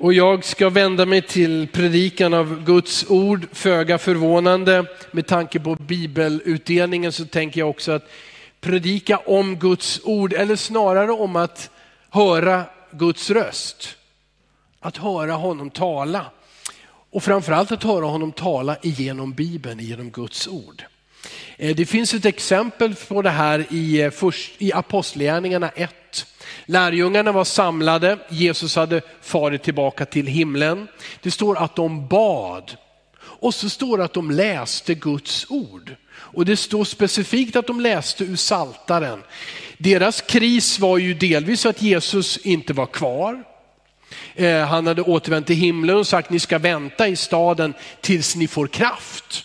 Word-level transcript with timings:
Och 0.00 0.12
jag 0.12 0.44
ska 0.44 0.70
vända 0.70 1.06
mig 1.06 1.22
till 1.22 1.68
predikan 1.72 2.34
av 2.34 2.64
Guds 2.64 3.04
ord, 3.08 3.46
föga 3.52 3.98
förvånande. 3.98 4.84
Med 5.10 5.26
tanke 5.26 5.60
på 5.60 5.74
bibelutdelningen 5.74 7.12
så 7.12 7.24
tänker 7.24 7.60
jag 7.60 7.70
också 7.70 7.92
att 7.92 8.10
predika 8.60 9.18
om 9.18 9.56
Guds 9.56 10.00
ord, 10.04 10.32
eller 10.32 10.56
snarare 10.56 11.12
om 11.12 11.36
att 11.36 11.70
höra 12.10 12.64
Guds 12.90 13.30
röst. 13.30 13.96
Att 14.80 14.96
höra 14.96 15.32
honom 15.32 15.70
tala. 15.70 16.26
Och 17.10 17.22
framförallt 17.22 17.72
att 17.72 17.82
höra 17.82 18.06
honom 18.06 18.32
tala 18.32 18.76
igenom 18.82 19.32
Bibeln, 19.32 19.80
genom 19.80 20.10
Guds 20.10 20.48
ord. 20.48 20.84
Eh, 21.56 21.76
det 21.76 21.86
finns 21.86 22.14
ett 22.14 22.24
exempel 22.24 22.94
på 22.94 23.22
det 23.22 23.30
här 23.30 23.66
i, 23.70 24.00
eh, 24.00 24.12
i 24.58 24.72
Apostlagärningarna 24.72 25.68
1. 25.68 25.94
Lärjungarna 26.66 27.32
var 27.32 27.44
samlade, 27.44 28.18
Jesus 28.28 28.76
hade 28.76 29.00
farit 29.22 29.62
tillbaka 29.62 30.04
till 30.04 30.26
himlen. 30.26 30.88
Det 31.22 31.30
står 31.30 31.58
att 31.58 31.76
de 31.76 32.08
bad 32.08 32.76
och 33.40 33.54
så 33.54 33.68
står 33.68 33.98
det 33.98 34.04
att 34.04 34.14
de 34.14 34.30
läste 34.30 34.94
Guds 34.94 35.46
ord. 35.48 35.96
Och 36.10 36.44
det 36.44 36.56
står 36.56 36.84
specifikt 36.84 37.56
att 37.56 37.66
de 37.66 37.80
läste 37.80 38.24
ur 38.24 38.36
saltaren. 38.36 39.22
Deras 39.78 40.20
kris 40.20 40.78
var 40.78 40.98
ju 40.98 41.14
delvis 41.14 41.66
att 41.66 41.82
Jesus 41.82 42.36
inte 42.36 42.72
var 42.72 42.86
kvar. 42.86 43.44
Eh, 44.34 44.66
han 44.66 44.86
hade 44.86 45.02
återvänt 45.02 45.46
till 45.46 45.56
himlen 45.56 45.96
och 45.96 46.06
sagt 46.06 46.30
ni 46.30 46.38
ska 46.38 46.58
vänta 46.58 47.08
i 47.08 47.16
staden 47.16 47.74
tills 48.00 48.36
ni 48.36 48.48
får 48.48 48.66
kraft. 48.66 49.44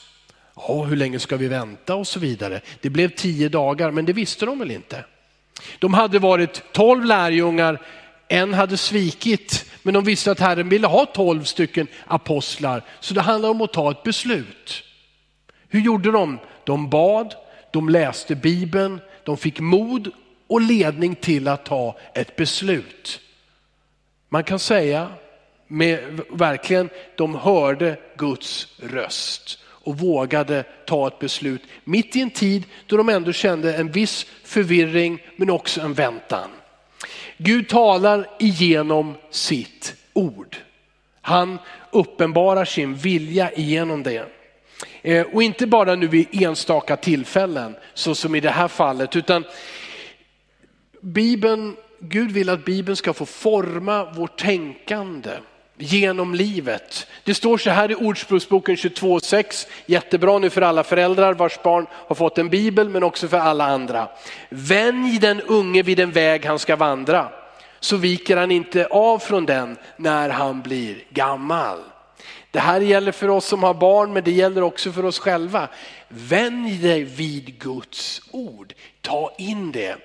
Ja, 0.55 0.83
hur 0.83 0.95
länge 0.95 1.19
ska 1.19 1.37
vi 1.37 1.47
vänta 1.47 1.95
och 1.95 2.07
så 2.07 2.19
vidare. 2.19 2.61
Det 2.81 2.89
blev 2.89 3.09
tio 3.09 3.49
dagar, 3.49 3.91
men 3.91 4.05
det 4.05 4.13
visste 4.13 4.45
de 4.45 4.59
väl 4.59 4.71
inte. 4.71 5.05
De 5.79 5.93
hade 5.93 6.19
varit 6.19 6.73
tolv 6.73 7.05
lärjungar, 7.05 7.81
en 8.27 8.53
hade 8.53 8.77
svikit, 8.77 9.65
men 9.83 9.93
de 9.93 10.03
visste 10.03 10.31
att 10.31 10.39
Herren 10.39 10.69
ville 10.69 10.87
ha 10.87 11.05
tolv 11.05 11.43
stycken 11.43 11.87
apostlar. 12.07 12.83
Så 12.99 13.13
det 13.13 13.21
handlar 13.21 13.49
om 13.49 13.61
att 13.61 13.73
ta 13.73 13.91
ett 13.91 14.03
beslut. 14.03 14.83
Hur 15.69 15.79
gjorde 15.79 16.11
de? 16.11 16.39
De 16.63 16.89
bad, 16.89 17.35
de 17.71 17.89
läste 17.89 18.35
Bibeln, 18.35 19.01
de 19.23 19.37
fick 19.37 19.59
mod 19.59 20.11
och 20.47 20.61
ledning 20.61 21.15
till 21.15 21.47
att 21.47 21.65
ta 21.65 21.97
ett 22.13 22.35
beslut. 22.35 23.19
Man 24.29 24.43
kan 24.43 24.59
säga 24.59 25.07
med 25.67 26.21
verkligen, 26.29 26.89
de 27.15 27.35
hörde 27.35 27.97
Guds 28.17 28.67
röst 28.79 29.62
och 29.83 29.97
vågade 29.97 30.63
ta 30.85 31.07
ett 31.07 31.19
beslut 31.19 31.61
mitt 31.83 32.15
i 32.15 32.21
en 32.21 32.29
tid 32.29 32.63
då 32.87 32.97
de 32.97 33.09
ändå 33.09 33.31
kände 33.31 33.75
en 33.75 33.91
viss 33.91 34.25
förvirring 34.43 35.21
men 35.35 35.49
också 35.49 35.81
en 35.81 35.93
väntan. 35.93 36.49
Gud 37.37 37.69
talar 37.69 38.27
igenom 38.39 39.15
sitt 39.29 39.95
ord. 40.13 40.57
Han 41.21 41.59
uppenbarar 41.91 42.65
sin 42.65 42.95
vilja 42.95 43.51
igenom 43.51 44.03
det. 44.03 44.25
Eh, 45.01 45.25
och 45.33 45.43
inte 45.43 45.67
bara 45.67 45.95
nu 45.95 46.07
vid 46.07 46.43
enstaka 46.43 46.97
tillfällen 46.97 47.75
så 47.93 48.15
som 48.15 48.35
i 48.35 48.39
det 48.39 48.49
här 48.49 48.67
fallet 48.67 49.15
utan 49.15 49.43
Bibeln, 51.01 51.75
Gud 51.99 52.31
vill 52.31 52.49
att 52.49 52.65
Bibeln 52.65 52.95
ska 52.95 53.13
få 53.13 53.25
forma 53.25 54.11
vårt 54.11 54.39
tänkande 54.39 55.31
genom 55.77 56.35
livet. 56.35 57.07
Det 57.23 57.33
står 57.33 57.57
så 57.57 57.69
här 57.69 57.91
i 57.91 57.95
Ordspråksboken 57.95 58.75
22.6, 58.75 59.67
jättebra 59.85 60.39
nu 60.39 60.49
för 60.49 60.61
alla 60.61 60.83
föräldrar 60.83 61.33
vars 61.33 61.61
barn 61.63 61.87
har 61.91 62.15
fått 62.15 62.37
en 62.37 62.49
bibel 62.49 62.89
men 62.89 63.03
också 63.03 63.27
för 63.27 63.37
alla 63.37 63.65
andra. 63.65 64.07
Vänj 64.49 65.19
den 65.19 65.41
unge 65.41 65.81
vid 65.81 65.97
den 65.97 66.11
väg 66.11 66.45
han 66.45 66.59
ska 66.59 66.75
vandra 66.75 67.29
så 67.79 67.97
viker 67.97 68.37
han 68.37 68.51
inte 68.51 68.85
av 68.85 69.19
från 69.19 69.45
den 69.45 69.77
när 69.97 70.29
han 70.29 70.61
blir 70.61 71.03
gammal. 71.09 71.79
Det 72.51 72.59
här 72.59 72.81
gäller 72.81 73.11
för 73.11 73.29
oss 73.29 73.45
som 73.45 73.63
har 73.63 73.73
barn 73.73 74.13
men 74.13 74.23
det 74.23 74.31
gäller 74.31 74.61
också 74.61 74.91
för 74.91 75.05
oss 75.05 75.19
själva. 75.19 75.67
Vänj 76.07 76.77
dig 76.77 77.03
vid 77.03 77.59
Guds 77.59 78.21
ord, 78.31 78.73
ta 79.01 79.35
in 79.37 79.71
det. 79.71 79.95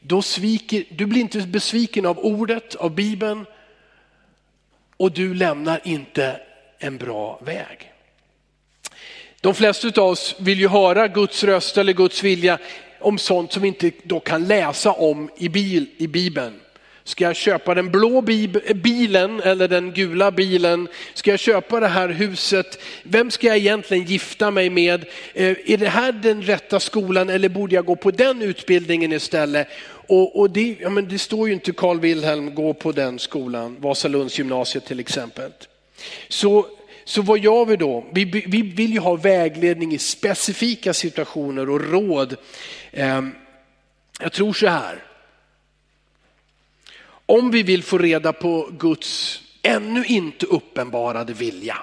Då 0.00 0.22
sviker, 0.22 0.84
du 0.90 1.06
blir 1.06 1.20
inte 1.20 1.40
besviken 1.40 2.06
av 2.06 2.18
ordet, 2.18 2.74
av 2.74 2.94
bibeln, 2.94 3.46
och 4.98 5.12
du 5.12 5.34
lämnar 5.34 5.80
inte 5.84 6.40
en 6.78 6.96
bra 6.96 7.40
väg. 7.42 7.92
De 9.40 9.54
flesta 9.54 9.88
av 10.00 10.08
oss 10.08 10.34
vill 10.38 10.60
ju 10.60 10.68
höra 10.68 11.08
Guds 11.08 11.44
röst 11.44 11.78
eller 11.78 11.92
Guds 11.92 12.22
vilja 12.22 12.58
om 13.00 13.18
sånt 13.18 13.52
som 13.52 13.62
vi 13.62 13.68
inte 13.68 13.90
då 14.02 14.20
kan 14.20 14.46
läsa 14.46 14.92
om 14.92 15.30
i, 15.36 15.48
bil, 15.48 15.86
i 15.96 16.06
Bibeln. 16.06 16.60
Ska 17.04 17.24
jag 17.24 17.36
köpa 17.36 17.74
den 17.74 17.90
blå 17.90 18.22
bilen 18.74 19.40
eller 19.40 19.68
den 19.68 19.92
gula 19.92 20.30
bilen? 20.30 20.88
Ska 21.14 21.30
jag 21.30 21.40
köpa 21.40 21.80
det 21.80 21.88
här 21.88 22.08
huset? 22.08 22.82
Vem 23.02 23.30
ska 23.30 23.46
jag 23.46 23.56
egentligen 23.56 24.04
gifta 24.04 24.50
mig 24.50 24.70
med? 24.70 25.04
Eh, 25.34 25.56
är 25.66 25.76
det 25.76 25.88
här 25.88 26.12
den 26.12 26.42
rätta 26.42 26.80
skolan 26.80 27.28
eller 27.28 27.48
borde 27.48 27.74
jag 27.74 27.84
gå 27.84 27.96
på 27.96 28.10
den 28.10 28.42
utbildningen 28.42 29.12
istället? 29.12 29.68
Och, 30.08 30.40
och 30.40 30.50
det, 30.50 30.76
ja, 30.80 30.90
men 30.90 31.08
det 31.08 31.18
står 31.18 31.48
ju 31.48 31.54
inte 31.54 31.72
Carl 31.72 32.00
Wilhelm 32.00 32.54
gå 32.54 32.74
på 32.74 32.92
den 32.92 33.18
skolan, 33.18 33.76
Vasalunds 33.80 34.38
gymnasiet 34.38 34.86
till 34.86 35.00
exempel. 35.00 35.52
Så, 36.28 36.66
så 37.04 37.22
vad 37.22 37.38
gör 37.38 37.64
vi 37.64 37.76
då? 37.76 38.06
Vi, 38.12 38.24
vi 38.24 38.62
vill 38.62 38.92
ju 38.92 38.98
ha 38.98 39.16
vägledning 39.16 39.92
i 39.92 39.98
specifika 39.98 40.94
situationer 40.94 41.70
och 41.70 41.80
råd. 41.80 42.36
Ehm, 42.92 43.34
jag 44.20 44.32
tror 44.32 44.52
så 44.52 44.66
här. 44.66 45.04
Om 47.26 47.50
vi 47.50 47.62
vill 47.62 47.82
få 47.82 47.98
reda 47.98 48.32
på 48.32 48.70
Guds 48.78 49.40
ännu 49.62 50.04
inte 50.04 50.46
uppenbarade 50.46 51.32
vilja, 51.32 51.78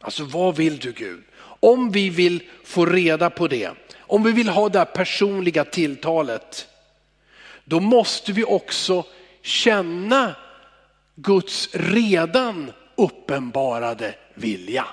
alltså 0.00 0.24
vad 0.24 0.56
vill 0.56 0.78
du 0.78 0.92
Gud? 0.92 1.22
Om 1.60 1.90
vi 1.90 2.10
vill 2.10 2.42
få 2.64 2.86
reda 2.86 3.30
på 3.30 3.48
det, 3.48 3.70
om 3.98 4.22
vi 4.22 4.32
vill 4.32 4.48
ha 4.48 4.68
det 4.68 4.78
här 4.78 4.84
personliga 4.84 5.64
tilltalet, 5.64 6.68
då 7.72 7.80
måste 7.80 8.32
vi 8.32 8.44
också 8.44 9.04
känna 9.42 10.34
Guds 11.14 11.68
redan 11.72 12.72
uppenbarade 12.96 14.14
vilja. 14.34 14.86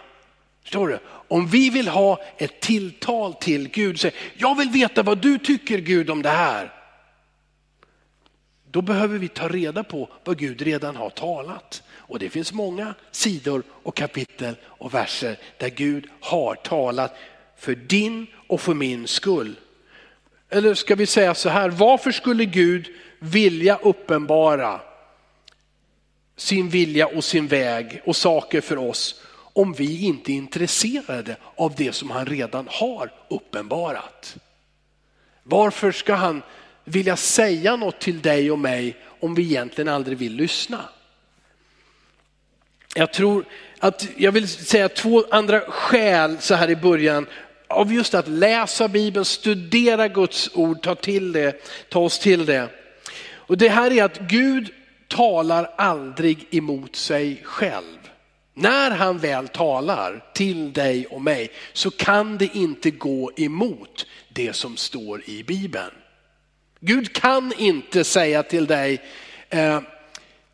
Förstår 0.62 0.88
du? 0.88 1.00
Om 1.28 1.48
vi 1.48 1.70
vill 1.70 1.88
ha 1.88 2.22
ett 2.38 2.60
tilltal 2.60 3.34
till 3.34 3.70
Gud, 3.70 4.00
säg, 4.00 4.14
jag 4.38 4.58
vill 4.58 4.70
veta 4.70 5.04
vad 5.04 5.18
du 5.18 5.38
tycker 5.38 5.78
Gud 5.78 6.10
om 6.10 6.22
det 6.22 6.30
här. 6.30 6.74
Då 8.72 8.82
behöver 8.82 9.18
vi 9.18 9.28
ta 9.28 9.48
reda 9.48 9.84
på 9.84 10.10
vad 10.24 10.38
Gud 10.38 10.62
redan 10.62 10.96
har 10.96 11.10
talat. 11.10 11.84
Och 11.92 12.20
det 12.20 12.30
finns 12.30 12.54
många 12.54 12.94
sidor 13.12 13.64
och 13.70 13.96
kapitel 13.96 14.56
och 14.64 14.94
verser 14.94 15.40
där 15.58 15.70
Gud 15.70 16.08
har 16.20 16.56
talat 16.56 17.16
för 17.58 17.76
din 17.76 18.28
och 18.48 18.62
för 18.62 18.74
min 18.74 19.08
skull. 19.08 19.56
Eller 20.50 20.74
ska 20.74 20.96
vi 20.96 21.06
säga 21.06 21.36
så 21.36 21.50
här, 21.50 21.70
varför 21.70 22.12
skulle 22.12 22.46
Gud 22.46 22.88
vilja 23.20 23.80
uppenbara 23.82 24.82
sin 26.36 26.70
vilja 26.70 27.08
och 27.08 27.24
sin 27.24 27.48
väg 27.48 28.02
och 28.06 28.16
saker 28.16 28.62
för 28.62 28.78
oss 28.78 29.22
om 29.54 29.74
vi 29.74 30.06
inte 30.06 30.32
är 30.32 30.34
intresserade 30.34 31.38
av 31.56 31.74
det 31.78 31.94
som 31.94 32.12
han 32.12 32.26
redan 32.26 32.68
har 32.72 33.12
uppenbarat? 33.30 34.36
Varför 35.44 35.92
ska 35.92 36.14
han 36.14 36.42
vilja 36.84 37.16
säga 37.16 37.76
något 37.76 38.00
till 38.00 38.22
dig 38.22 38.52
och 38.52 38.60
mig 38.60 38.98
om 39.20 39.36
vi 39.36 39.44
egentligen 39.44 39.88
aldrig 39.88 40.18
vill 40.18 40.36
lyssna? 40.36 40.90
Jag 42.96 43.14
tror 43.14 43.46
att 43.80 44.08
jag 44.18 44.32
vill 44.32 44.48
säga 44.48 44.90
två 44.90 45.24
andra 45.32 45.60
skäl 45.60 46.38
så 46.40 46.56
här 46.56 46.70
i 46.70 46.76
början 46.76 47.28
av 47.70 47.94
just 47.94 48.14
att 48.14 48.28
läsa 48.28 48.88
Bibeln, 48.88 49.26
studera 49.26 50.08
Guds 50.08 50.50
ord, 50.54 50.82
ta 50.82 50.96
till 50.96 51.32
det, 51.32 51.62
ta 51.90 52.00
oss 52.00 52.20
till 52.20 52.46
det. 52.46 52.70
Och 53.32 53.58
det 53.58 53.70
här 53.70 53.92
är 53.92 54.04
att 54.04 54.20
Gud 54.20 54.70
talar 55.08 55.74
aldrig 55.78 56.48
emot 56.52 56.96
sig 56.96 57.42
själv. 57.44 57.98
När 58.54 58.92
han 58.92 59.18
väl 59.18 59.48
talar 59.48 60.24
till 60.34 60.74
dig 60.74 61.06
och 61.06 61.22
mig 61.22 61.52
så 61.74 61.92
kan 61.92 62.38
det 62.38 62.50
inte 62.54 62.92
gå 62.92 63.32
emot 63.36 64.06
det 64.30 64.54
som 64.54 64.78
står 64.78 65.30
i 65.30 65.44
Bibeln. 65.44 65.92
Gud 66.80 67.14
kan 67.14 67.54
inte 67.58 68.04
säga 68.04 68.44
till 68.44 68.66
dig, 68.66 69.02
eh, 69.50 69.82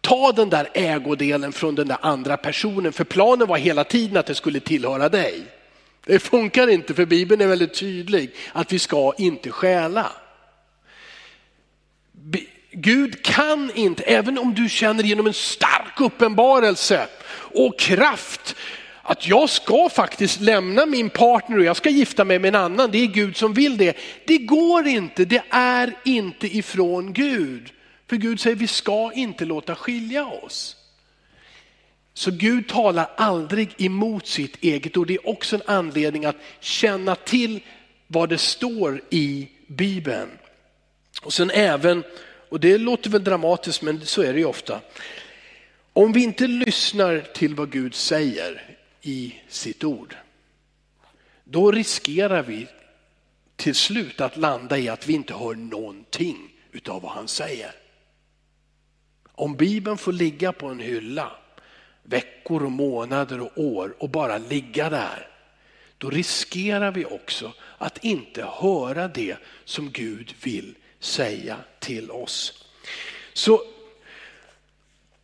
ta 0.01 0.31
den 0.31 0.50
där 0.50 0.69
ägodelen 0.73 1.51
från 1.51 1.75
den 1.75 1.88
där 1.88 1.97
andra 2.01 2.38
personen, 2.38 2.94
för 2.94 3.03
planen 3.03 3.47
var 3.47 3.57
hela 3.57 3.83
tiden 3.83 4.17
att 4.17 4.25
det 4.25 4.35
skulle 4.35 4.59
tillhöra 4.59 5.09
dig. 5.09 5.44
Det 6.05 6.19
funkar 6.19 6.67
inte 6.67 6.93
för 6.93 7.05
Bibeln 7.05 7.41
är 7.41 7.47
väldigt 7.47 7.79
tydlig 7.79 8.31
att 8.53 8.73
vi 8.73 8.79
ska 8.79 9.13
inte 9.17 9.51
stjäla. 9.51 10.11
Gud 12.71 13.23
kan 13.23 13.71
inte, 13.75 14.03
även 14.03 14.37
om 14.37 14.53
du 14.53 14.69
känner 14.69 15.03
genom 15.03 15.27
en 15.27 15.33
stark 15.33 16.01
uppenbarelse 16.01 17.07
och 17.53 17.79
kraft 17.79 18.55
att 19.01 19.27
jag 19.27 19.49
ska 19.49 19.89
faktiskt 19.89 20.41
lämna 20.41 20.85
min 20.85 21.09
partner 21.09 21.57
och 21.57 21.63
jag 21.63 21.77
ska 21.77 21.89
gifta 21.89 22.25
mig 22.25 22.39
med 22.39 22.47
en 22.47 22.61
annan, 22.61 22.91
det 22.91 22.97
är 22.97 23.07
Gud 23.07 23.37
som 23.37 23.53
vill 23.53 23.77
det. 23.77 23.97
Det 24.25 24.37
går 24.37 24.87
inte, 24.87 25.25
det 25.25 25.43
är 25.49 25.93
inte 26.05 26.57
ifrån 26.57 27.13
Gud. 27.13 27.71
För 28.09 28.15
Gud 28.15 28.39
säger 28.39 28.55
vi 28.55 28.67
ska 28.67 29.11
inte 29.13 29.45
låta 29.45 29.75
skilja 29.75 30.25
oss. 30.25 30.75
Så 32.17 32.31
Gud 32.31 32.67
talar 32.67 33.09
aldrig 33.17 33.73
emot 33.77 34.27
sitt 34.27 34.63
eget 34.63 34.97
ord. 34.97 35.07
Det 35.07 35.13
är 35.13 35.29
också 35.29 35.56
en 35.56 35.62
anledning 35.65 36.25
att 36.25 36.35
känna 36.59 37.15
till 37.15 37.59
vad 38.07 38.29
det 38.29 38.38
står 38.38 39.01
i 39.09 39.50
Bibeln. 39.67 40.29
Och 41.21 41.33
sen 41.33 41.51
även, 41.51 42.03
och 42.50 42.59
det 42.59 42.77
låter 42.77 43.09
väl 43.09 43.23
dramatiskt 43.23 43.81
men 43.81 44.06
så 44.06 44.21
är 44.21 44.33
det 44.33 44.39
ju 44.39 44.45
ofta. 44.45 44.81
Om 45.94 46.12
vi 46.12 46.23
inte 46.23 46.47
lyssnar 46.47 47.19
till 47.19 47.56
vad 47.56 47.71
Gud 47.71 47.95
säger 47.95 48.77
i 49.01 49.35
sitt 49.47 49.83
ord, 49.83 50.15
då 51.44 51.71
riskerar 51.71 52.44
vi 52.44 52.67
till 53.56 53.75
slut 53.75 54.21
att 54.21 54.38
landa 54.38 54.77
i 54.77 54.89
att 54.89 55.07
vi 55.07 55.13
inte 55.13 55.33
hör 55.33 55.56
någonting 55.56 56.51
utav 56.71 57.01
vad 57.01 57.12
han 57.12 57.27
säger. 57.27 57.71
Om 59.31 59.56
Bibeln 59.56 59.97
får 59.97 60.13
ligga 60.13 60.51
på 60.51 60.67
en 60.67 60.79
hylla 60.79 61.31
veckor 62.05 62.63
och 62.63 62.71
månader 62.71 63.41
och 63.41 63.51
år 63.55 63.95
och 63.99 64.09
bara 64.09 64.37
ligga 64.37 64.89
där, 64.89 65.27
då 65.97 66.09
riskerar 66.09 66.91
vi 66.91 67.05
också 67.05 67.53
att 67.77 68.03
inte 68.03 68.47
höra 68.59 69.07
det 69.07 69.37
som 69.65 69.91
Gud 69.91 70.33
vill 70.43 70.75
säga 70.99 71.57
till 71.79 72.11
oss. 72.11 72.63
Så, 73.33 73.61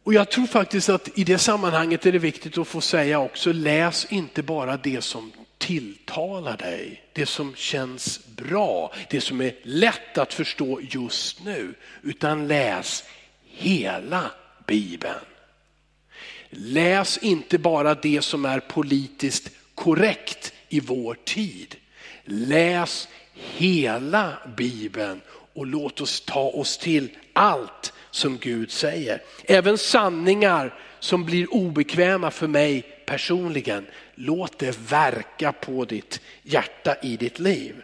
och 0.03 0.13
Jag 0.13 0.31
tror 0.31 0.47
faktiskt 0.47 0.89
att 0.89 1.17
i 1.17 1.23
det 1.23 1.37
sammanhanget 1.37 2.05
är 2.05 2.11
det 2.11 2.19
viktigt 2.19 2.57
att 2.57 2.67
få 2.67 2.81
säga 2.81 3.19
också, 3.19 3.53
läs 3.53 4.05
inte 4.05 4.43
bara 4.43 4.77
det 4.77 5.01
som 5.01 5.31
tilltalar 5.57 6.57
dig, 6.57 7.03
det 7.13 7.25
som 7.25 7.55
känns 7.55 8.27
bra, 8.27 8.93
det 9.09 9.21
som 9.21 9.41
är 9.41 9.55
lätt 9.63 10.17
att 10.17 10.33
förstå 10.33 10.81
just 10.81 11.43
nu, 11.43 11.73
utan 12.01 12.47
läs 12.47 13.03
hela 13.45 14.31
Bibeln. 14.67 15.30
Läs 16.53 17.17
inte 17.17 17.57
bara 17.57 17.95
det 17.95 18.21
som 18.21 18.45
är 18.45 18.59
politiskt 18.59 19.49
korrekt 19.75 20.53
i 20.69 20.79
vår 20.79 21.17
tid. 21.25 21.75
Läs 22.25 23.07
hela 23.33 24.33
Bibeln 24.57 25.21
och 25.53 25.65
låt 25.65 26.01
oss 26.01 26.21
ta 26.21 26.49
oss 26.49 26.77
till 26.77 27.09
allt 27.33 27.93
som 28.11 28.37
Gud 28.37 28.71
säger. 28.71 29.21
Även 29.43 29.77
sanningar 29.77 30.73
som 30.99 31.25
blir 31.25 31.53
obekväma 31.53 32.31
för 32.31 32.47
mig 32.47 32.81
personligen. 33.05 33.85
Låt 34.15 34.59
det 34.59 34.79
verka 34.89 35.51
på 35.51 35.85
ditt 35.85 36.21
hjärta 36.43 36.95
i 37.01 37.17
ditt 37.17 37.39
liv. 37.39 37.75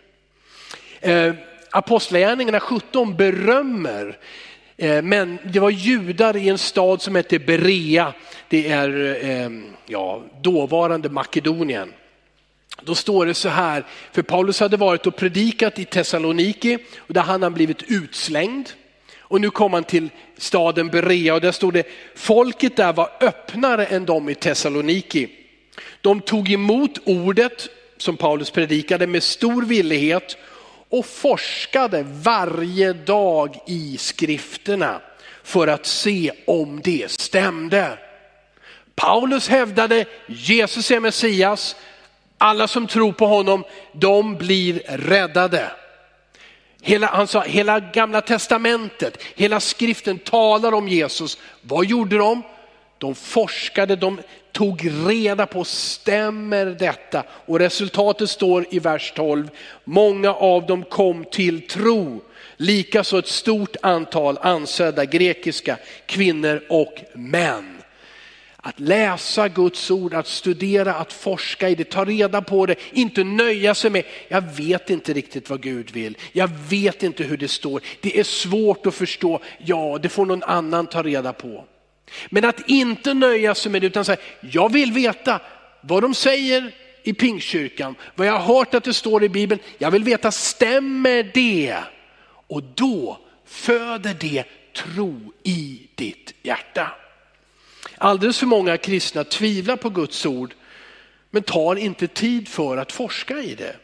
Eh, 1.00 1.34
Apostlagärningarna 1.72 2.60
17 2.60 3.16
berömmer 3.18 4.18
Eh, 4.78 5.02
men 5.02 5.40
det 5.44 5.60
var 5.60 5.70
judar 5.70 6.38
i 6.38 6.50
en 6.50 6.58
stad 6.58 7.02
som 7.02 7.16
hette 7.16 7.40
Berea, 7.40 8.14
det 8.48 8.68
är 8.68 9.24
eh, 9.26 9.50
ja, 9.86 10.24
dåvarande 10.42 11.10
Makedonien. 11.10 11.94
Då 12.82 12.96
står 12.96 13.26
det 13.26 13.34
så 13.34 13.50
här, 13.50 13.86
för 14.12 14.22
Paulus 14.22 14.60
hade 14.60 14.78
varit 14.78 15.08
och 15.08 15.16
predikat 15.16 15.80
i 15.80 15.86
Thessaloniki 15.86 16.78
och 16.98 17.14
där 17.14 17.22
hade 17.22 17.46
han 17.46 17.54
blivit 17.54 17.84
utslängd. 17.84 18.70
Och 19.20 19.42
nu 19.42 19.50
kom 19.50 19.74
han 19.74 19.84
till 19.84 20.10
staden 20.38 20.88
Berea 20.88 21.34
och 21.34 21.42
där 21.42 21.52
stod 21.52 21.74
det, 21.74 21.88
folket 22.16 22.76
där 22.76 22.94
var 22.94 23.10
öppnare 23.22 23.86
än 23.86 24.06
de 24.06 24.30
i 24.30 24.36
Thessaloniki. 24.36 25.30
De 26.02 26.22
tog 26.22 26.52
emot 26.52 27.00
ordet 27.06 27.70
som 27.98 28.18
Paulus 28.18 28.52
predikade 28.52 29.08
med 29.08 29.24
stor 29.24 29.66
villighet 29.66 30.38
och 30.90 31.06
forskade 31.06 32.06
varje 32.08 32.94
dag 32.94 33.60
i 33.68 33.98
skrifterna 33.98 35.02
för 35.44 35.68
att 35.68 35.86
se 35.86 36.32
om 36.48 36.82
det 36.84 37.12
stämde. 37.12 37.98
Paulus 38.96 39.48
hävdade 39.48 40.06
Jesus 40.28 40.92
är 40.92 41.00
Messias, 41.00 41.76
alla 42.38 42.68
som 42.68 42.88
tror 42.88 43.12
på 43.12 43.26
honom, 43.26 43.64
de 43.92 44.36
blir 44.36 44.82
räddade. 44.88 45.72
Hela, 46.82 47.08
han 47.08 47.28
sa, 47.28 47.42
hela 47.42 47.80
gamla 47.80 48.22
testamentet, 48.22 49.24
hela 49.36 49.60
skriften 49.60 50.20
talar 50.20 50.74
om 50.74 50.88
Jesus. 50.88 51.38
Vad 51.62 51.86
gjorde 51.86 52.18
de? 52.18 52.44
De 52.98 53.16
forskade, 53.16 53.96
de 53.96 54.20
tog 54.58 54.92
reda 55.08 55.46
på, 55.46 55.64
stämmer 55.64 56.66
detta? 56.66 57.24
Och 57.30 57.60
resultatet 57.60 58.30
står 58.30 58.66
i 58.70 58.80
vers 58.80 59.14
12. 59.16 59.50
Många 59.84 60.34
av 60.34 60.66
dem 60.66 60.84
kom 60.84 61.26
till 61.26 61.68
tro. 61.68 62.22
Likaså 62.56 63.20
ett 63.20 63.28
stort 63.28 63.76
antal 63.82 64.38
ansedda 64.42 65.06
grekiska 65.06 65.78
kvinnor 66.06 66.64
och 66.70 67.04
män. 67.14 67.78
Att 68.56 68.80
läsa 68.80 69.48
Guds 69.48 69.92
ord, 69.92 70.14
att 70.14 70.28
studera, 70.28 70.94
att 70.94 71.14
forska 71.14 71.70
i 71.70 71.76
det, 71.76 71.90
ta 71.90 72.06
reda 72.06 72.42
på 72.42 72.66
det, 72.66 72.76
inte 72.92 73.24
nöja 73.24 73.76
sig 73.76 73.92
med, 73.92 74.04
jag 74.28 74.42
vet 74.42 74.90
inte 74.90 75.14
riktigt 75.14 75.50
vad 75.50 75.62
Gud 75.62 75.92
vill, 75.92 76.18
jag 76.32 76.50
vet 76.70 77.04
inte 77.04 77.24
hur 77.24 77.38
det 77.38 77.48
står, 77.48 77.82
det 78.02 78.20
är 78.20 78.24
svårt 78.24 78.86
att 78.86 78.96
förstå, 78.96 79.42
ja 79.58 80.00
det 80.02 80.10
får 80.10 80.26
någon 80.26 80.44
annan 80.44 80.88
ta 80.88 81.04
reda 81.04 81.34
på. 81.34 81.66
Men 82.30 82.46
att 82.46 82.70
inte 82.70 83.14
nöja 83.14 83.56
sig 83.56 83.72
med 83.72 83.82
det 83.82 83.88
utan 83.88 84.06
säga, 84.06 84.22
jag 84.42 84.72
vill 84.72 84.92
veta 84.92 85.42
vad 85.82 86.04
de 86.04 86.14
säger 86.14 86.76
i 87.04 87.14
Pingstkyrkan, 87.14 87.96
vad 88.16 88.28
jag 88.28 88.40
har 88.40 88.56
hört 88.56 88.74
att 88.74 88.84
det 88.84 88.94
står 88.94 89.24
i 89.24 89.30
Bibeln. 89.30 89.62
Jag 89.78 89.92
vill 89.92 90.04
veta, 90.04 90.32
stämmer 90.32 91.32
det? 91.34 91.78
Och 92.48 92.64
då 92.64 93.20
föder 93.46 94.14
det 94.14 94.44
tro 94.76 95.34
i 95.44 95.88
ditt 95.96 96.34
hjärta. 96.44 96.92
Alldeles 97.98 98.40
för 98.40 98.46
många 98.46 98.78
kristna 98.78 99.24
tvivlar 99.24 99.76
på 99.76 99.90
Guds 99.90 100.26
ord 100.26 100.54
men 101.30 101.44
tar 101.44 101.76
inte 101.76 102.08
tid 102.08 102.48
för 102.48 102.78
att 102.78 102.92
forska 102.92 103.40
i 103.40 103.56
det. 103.56 103.76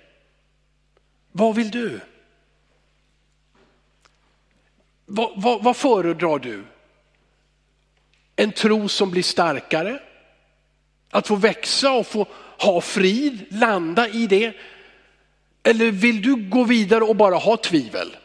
Vad 1.31 1.56
vill 1.56 1.72
du? 1.72 2.00
Vad, 5.06 5.42
vad, 5.42 5.64
vad 5.64 5.78
föredrar 5.78 6.40
du? 6.40 6.64
En 8.36 8.52
tro 8.52 8.88
som 8.88 9.12
blir 9.12 9.24
starkare. 9.24 10.00
Att 11.10 11.28
få 11.28 11.36
växa 11.36 11.92
och 11.92 12.08
få 12.08 12.28
ha 12.60 12.82
frid, 12.82 13.46
landa 13.50 14.10
i 14.10 14.28
det. 14.28 14.54
Eller 15.64 15.92
vill 15.92 16.22
du 16.22 16.36
gå 16.36 16.64
vidare 16.64 17.04
och 17.04 17.16
bara 17.16 17.36
ha 17.36 17.58
tvivel? 17.58 18.16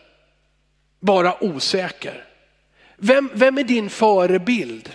Bara 1.00 1.44
osäker. 1.44 2.24
Vem, 2.96 3.30
vem 3.34 3.58
är 3.58 3.64
din 3.64 3.90
förebild? 3.90 4.90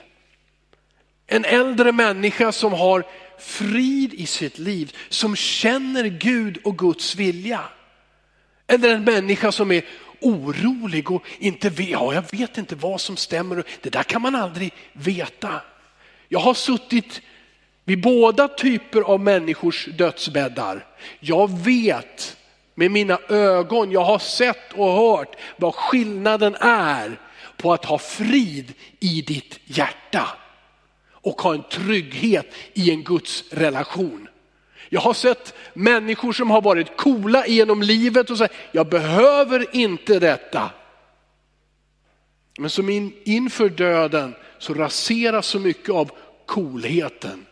En 1.27 1.45
äldre 1.45 1.91
människa 1.91 2.51
som 2.51 2.73
har 2.73 3.03
frid 3.39 4.13
i 4.13 4.25
sitt 4.25 4.59
liv, 4.59 4.95
som 5.09 5.35
känner 5.35 6.03
Gud 6.03 6.57
och 6.63 6.77
Guds 6.77 7.15
vilja. 7.15 7.61
Eller 8.67 8.89
en 8.89 9.03
människa 9.03 9.51
som 9.51 9.71
är 9.71 9.83
orolig 10.23 11.11
och 11.11 11.23
inte 11.39 11.69
vet, 11.69 11.89
ja, 11.89 12.13
jag 12.13 12.23
vet 12.31 12.57
inte 12.57 12.75
vad 12.75 13.01
som 13.01 13.17
stämmer. 13.17 13.63
Det 13.81 13.89
där 13.89 14.03
kan 14.03 14.21
man 14.21 14.35
aldrig 14.35 14.73
veta. 14.93 15.61
Jag 16.29 16.39
har 16.39 16.53
suttit 16.53 17.21
vid 17.85 18.01
båda 18.01 18.47
typer 18.47 19.01
av 19.01 19.19
människors 19.19 19.85
dödsbäddar. 19.85 20.85
Jag 21.19 21.59
vet 21.59 22.37
med 22.75 22.91
mina 22.91 23.19
ögon, 23.29 23.91
jag 23.91 24.03
har 24.03 24.19
sett 24.19 24.73
och 24.73 24.91
hört 24.91 25.35
vad 25.57 25.75
skillnaden 25.75 26.55
är 26.59 27.19
på 27.57 27.73
att 27.73 27.85
ha 27.85 27.97
frid 27.97 28.73
i 28.99 29.21
ditt 29.21 29.59
hjärta 29.65 30.27
och 31.11 31.41
ha 31.41 31.53
en 31.53 31.63
trygghet 31.63 32.53
i 32.73 32.91
en 32.91 33.03
Guds 33.03 33.43
relation. 33.51 34.27
Jag 34.93 35.01
har 35.01 35.13
sett 35.13 35.53
människor 35.73 36.33
som 36.33 36.51
har 36.51 36.61
varit 36.61 36.97
coola 36.97 37.47
genom 37.47 37.81
livet 37.81 38.29
och 38.29 38.37
sagt, 38.37 38.53
jag 38.71 38.89
behöver 38.89 39.75
inte 39.75 40.19
detta. 40.19 40.71
Men 42.59 42.69
som 42.69 42.89
in, 42.89 43.13
inför 43.23 43.69
döden 43.69 44.35
så 44.57 44.73
raseras 44.73 45.47
så 45.47 45.59
mycket 45.59 45.89
av 45.89 46.11
coolheten. 46.45 47.45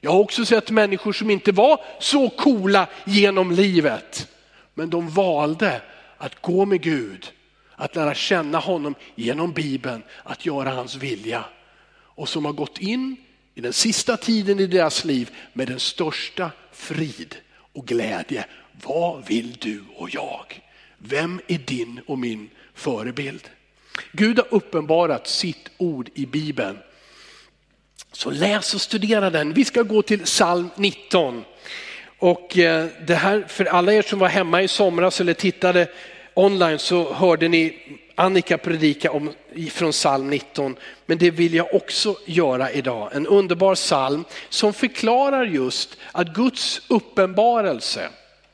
Jag 0.00 0.10
har 0.10 0.18
också 0.18 0.44
sett 0.44 0.70
människor 0.70 1.12
som 1.12 1.30
inte 1.30 1.52
var 1.52 1.80
så 2.00 2.28
coola 2.28 2.86
genom 3.04 3.50
livet. 3.50 4.28
Men 4.74 4.90
de 4.90 5.08
valde 5.08 5.82
att 6.18 6.42
gå 6.42 6.64
med 6.66 6.82
Gud, 6.82 7.32
att 7.74 7.96
lära 7.96 8.14
känna 8.14 8.58
honom 8.58 8.94
genom 9.14 9.52
Bibeln, 9.52 10.02
att 10.22 10.46
göra 10.46 10.70
hans 10.70 10.94
vilja. 10.94 11.44
Och 11.94 12.28
som 12.28 12.44
har 12.44 12.52
gått 12.52 12.78
in 12.78 13.16
i 13.54 13.60
den 13.60 13.72
sista 13.72 14.16
tiden 14.16 14.60
i 14.60 14.66
deras 14.66 15.04
liv 15.04 15.30
med 15.52 15.68
den 15.68 15.80
största 15.80 16.50
frid 16.72 17.36
och 17.72 17.86
glädje. 17.86 18.44
Vad 18.82 19.26
vill 19.26 19.52
du 19.52 19.84
och 19.96 20.14
jag? 20.14 20.62
Vem 20.98 21.40
är 21.46 21.58
din 21.58 22.00
och 22.06 22.18
min 22.18 22.50
förebild? 22.74 23.48
Gud 24.12 24.38
har 24.38 24.46
uppenbarat 24.50 25.26
sitt 25.26 25.70
ord 25.78 26.10
i 26.14 26.26
Bibeln. 26.26 26.78
Så 28.12 28.30
läs 28.30 28.74
och 28.74 28.80
studera 28.80 29.30
den. 29.30 29.52
Vi 29.52 29.64
ska 29.64 29.82
gå 29.82 30.02
till 30.02 30.22
psalm 30.22 30.68
19. 30.76 31.44
Och 32.18 32.58
eh, 32.58 32.86
det 33.06 33.14
här, 33.14 33.44
för 33.48 33.64
alla 33.64 33.92
er 33.92 34.02
som 34.02 34.18
var 34.18 34.28
hemma 34.28 34.62
i 34.62 34.68
somras 34.68 35.20
eller 35.20 35.34
tittade 35.34 35.88
online 36.34 36.78
så 36.78 37.12
hörde 37.12 37.48
ni 37.48 37.78
Annika 38.14 38.58
predika 38.58 39.12
om, 39.12 39.32
från 39.70 39.92
psalm 39.92 40.30
19, 40.30 40.76
men 41.06 41.18
det 41.18 41.30
vill 41.30 41.54
jag 41.54 41.74
också 41.74 42.16
göra 42.26 42.70
idag. 42.70 43.10
En 43.12 43.26
underbar 43.26 43.74
psalm 43.74 44.24
som 44.48 44.72
förklarar 44.72 45.44
just 45.44 45.96
att 46.12 46.34
Guds 46.34 46.82
uppenbarelse, 46.88 48.08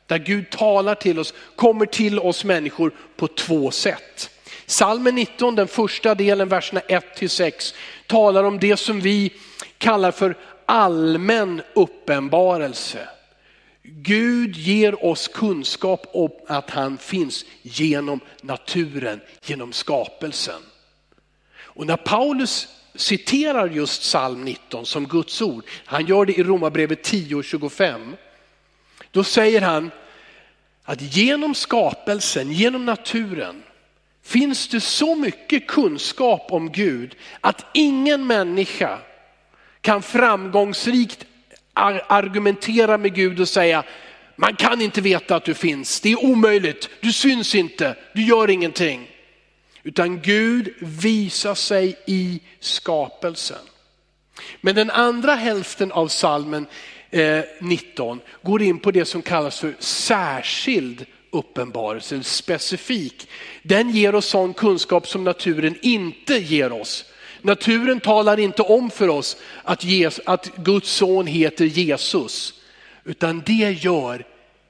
där 0.07 0.19
Gud 0.19 0.51
talar 0.51 0.95
till 0.95 1.19
oss, 1.19 1.35
kommer 1.57 1.87
till 1.87 2.19
oss 2.19 2.45
människor 2.45 2.93
på 3.17 3.29
två 3.29 3.71
sätt. 3.71 4.31
Salmen 4.67 5.15
19, 5.15 5.55
den 5.55 5.69
första 5.69 6.15
delen, 6.15 6.49
verserna 6.49 6.81
1 6.89 7.31
6, 7.31 7.75
talar 8.07 8.45
om 8.45 8.59
det 8.59 8.77
som 8.77 9.01
vi 9.01 9.33
kallar 9.79 10.11
för 10.11 10.37
allmän 10.67 11.63
uppenbarelse. 11.75 13.09
Gud 13.91 14.57
ger 14.57 15.05
oss 15.05 15.29
kunskap 15.29 16.07
om 16.13 16.31
att 16.47 16.71
han 16.71 16.99
finns 16.99 17.45
genom 17.63 18.21
naturen, 18.43 19.21
genom 19.45 19.73
skapelsen. 19.73 20.63
Och 21.61 21.87
när 21.87 21.97
Paulus 21.97 22.69
citerar 22.95 23.69
just 23.69 24.03
psalm 24.03 24.45
19 24.45 24.87
som 24.87 25.07
Guds 25.07 25.43
ord, 25.43 25.65
han 25.85 26.07
gör 26.07 26.25
det 26.25 26.39
i 26.39 26.43
Romarbrevet 26.43 27.13
10.25, 27.13 28.17
då 29.11 29.25
säger 29.25 29.61
han 29.61 29.91
att 30.85 31.17
genom 31.17 31.55
skapelsen, 31.55 32.53
genom 32.53 32.87
naturen, 32.87 33.63
finns 34.23 34.69
det 34.69 34.81
så 34.81 35.15
mycket 35.15 35.67
kunskap 35.67 36.47
om 36.53 36.73
Gud 36.73 37.17
att 37.41 37.67
ingen 37.75 38.27
människa 38.27 38.99
kan 39.81 40.03
framgångsrikt 40.03 41.27
argumentera 41.79 42.99
med 42.99 43.15
Gud 43.15 43.41
och 43.41 43.49
säga, 43.49 43.85
man 44.37 44.57
kan 44.57 44.81
inte 44.81 45.01
veta 45.01 45.37
att 45.37 45.45
du 45.45 45.55
finns, 45.55 46.01
det 46.01 46.13
är 46.13 46.25
omöjligt, 46.25 46.91
du 47.01 47.13
syns 47.13 47.55
inte, 47.55 47.97
du 48.15 48.23
gör 48.23 48.51
ingenting. 48.51 49.11
Utan 49.83 50.21
Gud 50.21 50.75
visar 50.81 51.55
sig 51.55 51.99
i 52.07 52.41
skapelsen. 52.61 53.59
Men 54.61 54.75
den 54.75 54.91
andra 54.91 55.35
hälften 55.35 55.93
av 55.93 56.09
salmen 56.09 56.67
eh, 57.11 57.41
19 57.61 58.21
går 58.43 58.63
in 58.63 58.79
på 58.79 58.91
det 58.91 59.05
som 59.05 59.23
kallas 59.23 59.61
för 59.61 59.75
särskild 59.79 61.07
uppenbarelse, 61.31 62.23
specifik. 62.23 63.29
Den 63.63 63.91
ger 63.91 64.15
oss 64.15 64.27
sån 64.27 64.55
kunskap 64.55 65.09
som 65.09 65.25
naturen 65.25 65.77
inte 65.83 66.35
ger 66.35 66.73
oss. 66.73 67.05
Naturen 67.43 68.01
talar 68.01 68.41
inte 68.41 68.63
om 68.63 68.91
för 68.91 69.09
oss 69.09 69.37
att, 69.65 69.85
Jesus, 69.85 70.25
att 70.27 70.57
Guds 70.57 70.91
son 70.91 71.27
heter 71.27 71.65
Jesus, 71.65 72.55
utan 73.05 73.43
det 73.47 73.73
gör 73.83 74.27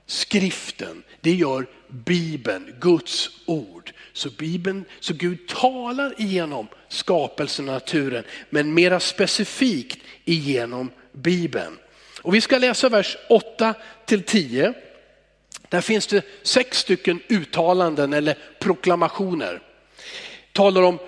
skriften, 0.07 1.03
det 1.21 1.35
gör 1.35 1.67
Bibeln, 1.89 2.75
Guds 2.81 3.31
ord. 3.47 3.93
Så, 4.13 4.31
Bibeln, 4.31 4.85
så 5.01 5.15
Gud 5.15 5.49
talar 5.49 6.21
igenom 6.21 6.69
skapelsen 6.89 7.69
och 7.69 7.75
naturen, 7.75 8.25
men 8.51 8.75
mera 8.75 9.01
specifikt 9.01 9.99
igenom 10.25 10.91
Bibeln. 11.13 11.79
Och 12.23 12.35
vi 12.35 12.41
ska 12.41 12.59
läsa 12.59 12.89
vers 12.89 13.17
8 13.29 13.75
till 14.07 14.23
10. 14.23 14.75
Där 15.69 15.81
finns 15.81 16.07
det 16.07 16.25
sex 16.43 16.79
stycken 16.79 17.21
uttalanden 17.29 18.13
eller 18.13 18.39
proklamationer. 18.59 19.63
Talar 20.53 20.83
om 20.83 20.99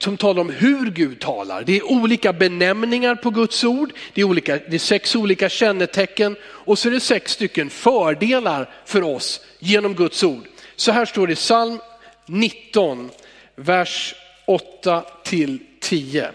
som 0.00 0.16
talar 0.16 0.40
om 0.40 0.50
hur 0.50 0.90
Gud 0.90 1.20
talar. 1.20 1.62
Det 1.62 1.76
är 1.76 1.92
olika 1.92 2.32
benämningar 2.32 3.14
på 3.14 3.30
Guds 3.30 3.64
ord, 3.64 3.92
det 4.14 4.20
är, 4.20 4.24
olika, 4.24 4.56
det 4.56 4.74
är 4.74 4.78
sex 4.78 5.16
olika 5.16 5.48
kännetecken 5.48 6.36
och 6.44 6.78
så 6.78 6.88
är 6.88 6.92
det 6.92 7.00
sex 7.00 7.32
stycken 7.32 7.70
fördelar 7.70 8.70
för 8.84 9.02
oss 9.02 9.40
genom 9.58 9.94
Guds 9.94 10.22
ord. 10.22 10.44
Så 10.76 10.92
här 10.92 11.04
står 11.04 11.26
det 11.26 11.32
i 11.32 11.36
psalm 11.36 11.78
19, 12.26 13.10
vers 13.56 14.14
8 14.46 15.04
till 15.24 15.58
10. 15.80 16.30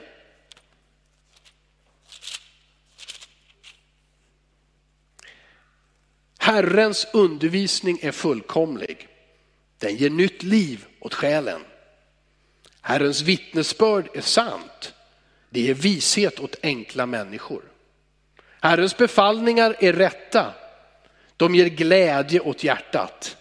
Herrens 6.37 7.07
undervisning 7.13 7.99
är 8.01 8.11
fullkomlig. 8.11 9.07
Den 9.79 9.95
ger 9.95 10.09
nytt 10.09 10.43
liv 10.43 10.85
åt 10.99 11.13
själen. 11.13 11.61
Herrens 12.81 13.21
vittnesbörd 13.21 14.09
är 14.13 14.21
sant. 14.21 14.93
Det 15.49 15.69
är 15.69 15.73
vishet 15.73 16.39
åt 16.39 16.55
enkla 16.63 17.05
människor. 17.05 17.61
Herrens 18.61 18.97
befallningar 18.97 19.75
är 19.79 19.93
rätta. 19.93 20.53
De 21.37 21.55
ger 21.55 21.65
glädje 21.65 22.39
åt 22.39 22.63
hjärtat. 22.63 23.37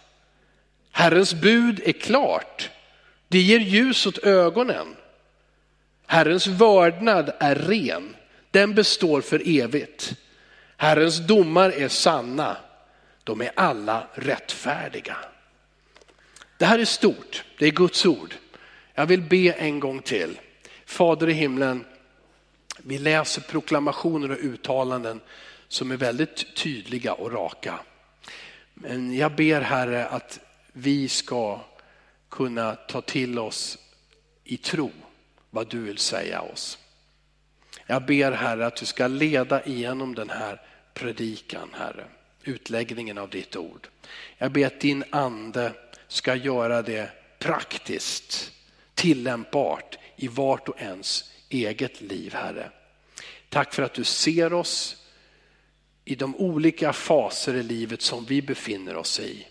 Herrens 0.91 1.35
bud 1.35 1.81
är 1.85 1.93
klart. 1.93 2.71
Det 3.29 3.39
ger 3.39 3.61
ljus 3.61 4.07
åt 4.07 4.19
ögonen. 4.19 4.97
Herrens 6.07 6.47
vördnad 6.47 7.33
är 7.39 7.55
ren. 7.55 8.17
Den 8.51 8.75
består 8.75 9.21
för 9.21 9.43
evigt. 9.45 10.13
Herrens 10.77 11.19
domar 11.19 11.71
är 11.71 11.89
sanna. 11.89 12.57
De 13.25 13.41
är 13.41 13.51
alla 13.55 14.07
rättfärdiga. 14.15 15.17
Det 16.57 16.65
här 16.67 16.79
är 16.79 16.85
stort. 16.85 17.45
Det 17.59 17.67
är 17.67 17.71
Guds 17.71 18.07
ord. 18.07 18.35
Jag 18.99 19.07
vill 19.07 19.23
be 19.23 19.53
en 19.53 19.81
gång 19.81 20.03
till. 20.03 20.41
Fader 20.87 21.29
i 21.29 21.33
himlen, 21.33 21.85
vi 22.79 22.99
läser 22.99 23.41
proklamationer 23.41 24.31
och 24.31 24.39
uttalanden 24.41 25.21
som 25.69 25.91
är 25.91 25.97
väldigt 25.97 26.57
tydliga 26.57 27.13
och 27.13 27.33
raka. 27.33 27.81
Men 28.75 29.17
jag 29.17 29.35
ber 29.35 29.61
Herre 29.61 30.07
att 30.07 30.41
vi 30.73 31.09
ska 31.09 31.61
kunna 32.29 32.75
ta 32.75 33.01
till 33.01 33.39
oss 33.39 33.79
i 34.45 34.57
tro 34.57 34.91
vad 35.51 35.71
du 35.71 35.81
vill 35.81 35.99
säga 35.99 36.41
oss. 36.41 36.79
Jag 37.87 38.07
ber 38.07 38.33
Herre 38.33 38.67
att 38.67 38.77
du 38.77 38.87
ska 38.87 39.07
leda 39.07 39.65
igenom 39.65 40.15
den 40.15 40.31
här 40.31 40.61
predikan 40.95 41.69
Herre, 41.73 42.05
utläggningen 42.43 43.19
av 43.19 43.31
ditt 43.31 43.57
ord. 43.57 43.89
Jag 44.39 44.53
ber 44.53 44.67
att 44.67 44.81
din 44.81 45.05
ande 45.11 45.73
ska 46.09 46.35
göra 46.35 46.83
det 46.83 47.11
praktiskt 47.39 48.53
tillämpbart 48.99 49.99
i 50.17 50.29
vart 50.29 50.69
och 50.69 50.81
ens 50.81 51.33
eget 51.49 52.01
liv, 52.01 52.35
Herre. 52.35 52.71
Tack 53.49 53.75
för 53.75 53.83
att 53.83 53.95
du 53.95 54.05
ser 54.05 54.53
oss 54.53 54.97
i 56.05 56.15
de 56.15 56.37
olika 56.37 56.93
faser 56.93 57.55
i 57.55 57.63
livet 57.63 58.03
som 58.03 58.25
vi 58.25 58.43
befinner 58.43 58.97
oss 58.97 59.21
i. 59.21 59.47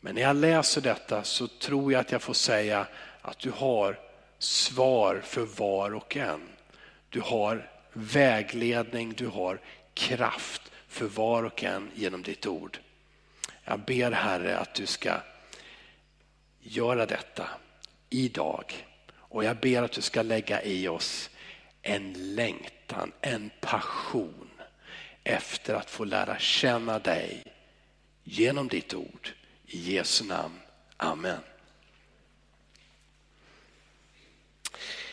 Men 0.00 0.14
när 0.14 0.22
jag 0.22 0.36
läser 0.36 0.80
detta 0.80 1.24
så 1.24 1.48
tror 1.48 1.92
jag 1.92 2.00
att 2.00 2.12
jag 2.12 2.22
får 2.22 2.34
säga 2.34 2.86
att 3.20 3.38
du 3.38 3.50
har 3.50 3.98
svar 4.38 5.22
för 5.24 5.42
var 5.42 5.94
och 5.94 6.16
en. 6.16 6.48
Du 7.08 7.20
har 7.20 7.70
vägledning, 7.92 9.12
du 9.16 9.26
har 9.26 9.60
kraft 9.94 10.62
för 10.88 11.06
var 11.06 11.42
och 11.42 11.64
en 11.64 11.90
genom 11.94 12.22
ditt 12.22 12.46
ord. 12.46 12.78
Jag 13.64 13.80
ber 13.80 14.10
Herre 14.10 14.58
att 14.58 14.74
du 14.74 14.86
ska 14.86 15.20
göra 16.60 17.06
detta 17.06 17.48
idag. 18.10 18.86
Och 19.14 19.44
jag 19.44 19.56
ber 19.56 19.82
att 19.82 19.92
du 19.92 20.00
ska 20.00 20.22
lägga 20.22 20.62
i 20.62 20.88
oss 20.88 21.30
en 21.82 22.34
längtan, 22.34 23.12
en 23.20 23.50
passion 23.60 24.50
efter 25.24 25.74
att 25.74 25.90
få 25.90 26.04
lära 26.04 26.38
känna 26.38 26.98
dig 26.98 27.42
genom 28.24 28.68
ditt 28.68 28.94
ord. 28.94 29.32
I 29.66 29.94
Jesu 29.94 30.24
namn. 30.24 30.58
Amen. 30.96 31.38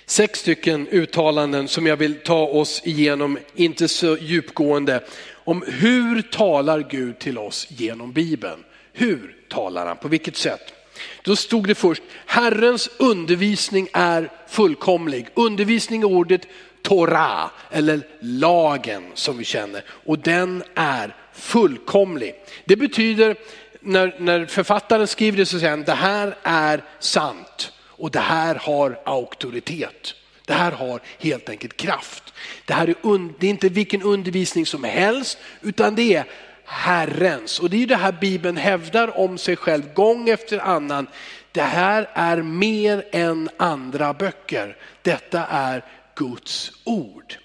Sex 0.06 0.40
stycken 0.40 0.88
uttalanden 0.88 1.68
som 1.68 1.88
jag 1.88 1.98
vill 1.98 2.20
ta 2.20 2.48
oss 2.48 2.82
igenom, 2.86 3.40
inte 3.56 3.88
så 3.88 4.18
djupgående, 4.18 5.04
om 5.30 5.64
hur 5.68 6.22
talar 6.22 6.90
Gud 6.90 7.20
till 7.20 7.38
oss 7.38 7.68
genom 7.70 8.14
Bibeln? 8.14 8.64
Hur 8.94 9.46
talar 9.50 9.86
han? 9.86 9.98
På 9.98 10.08
vilket 10.08 10.36
sätt? 10.36 10.74
Då 11.22 11.36
stod 11.36 11.68
det 11.68 11.76
först, 11.76 12.04
Herrens 12.26 12.90
undervisning 12.98 13.88
är 13.94 14.32
fullkomlig. 14.48 15.28
Undervisning 15.34 16.02
är 16.02 16.06
ordet 16.06 16.48
Torah 16.82 17.50
eller 17.72 18.08
lagen 18.20 19.04
som 19.14 19.38
vi 19.38 19.44
känner 19.44 19.84
och 19.88 20.20
den 20.20 20.64
är 20.76 21.16
fullkomlig. 21.34 22.36
Det 22.66 22.76
betyder 22.76 23.36
när, 23.80 24.16
när 24.20 24.46
författaren 24.46 25.08
skriver 25.08 25.38
det 25.38 25.46
så 25.46 25.60
säger 25.60 25.70
han 25.70 25.84
det 25.84 25.92
här 25.92 26.36
är 26.44 26.84
sant 27.00 27.72
och 27.82 28.12
det 28.12 28.20
här 28.20 28.56
har 28.56 29.00
auktoritet. 29.06 30.16
Det 30.46 30.54
här 30.54 30.72
har 30.72 31.02
helt 31.20 31.50
enkelt 31.50 31.78
kraft. 31.78 32.34
Det 32.66 32.74
här 32.74 32.88
är, 32.88 33.40
det 33.40 33.48
är 33.48 33.50
inte 33.50 33.70
vilken 33.70 34.02
undervisning 34.02 34.66
som 34.66 34.84
helst 34.84 35.38
utan 35.62 35.96
det 35.96 36.16
är 36.16 36.26
Herrens. 36.66 37.60
Och 37.60 37.70
det 37.70 37.78
är 37.78 37.80
ju 37.80 37.86
det 37.86 37.96
här 37.96 38.12
Bibeln 38.12 38.58
hävdar 38.58 39.20
om 39.20 39.38
sig 39.38 39.56
själv 39.56 39.94
gång 39.94 40.30
efter 40.30 40.60
annan. 40.60 41.08
Det 41.52 41.62
här 41.62 42.10
är 42.14 42.38
mer 42.38 43.06
än 43.12 43.50
andra 43.58 44.14
böcker. 44.14 44.78
Detta 45.02 45.46
är 45.46 45.84
Guds 46.16 46.72
ord. 46.84 47.36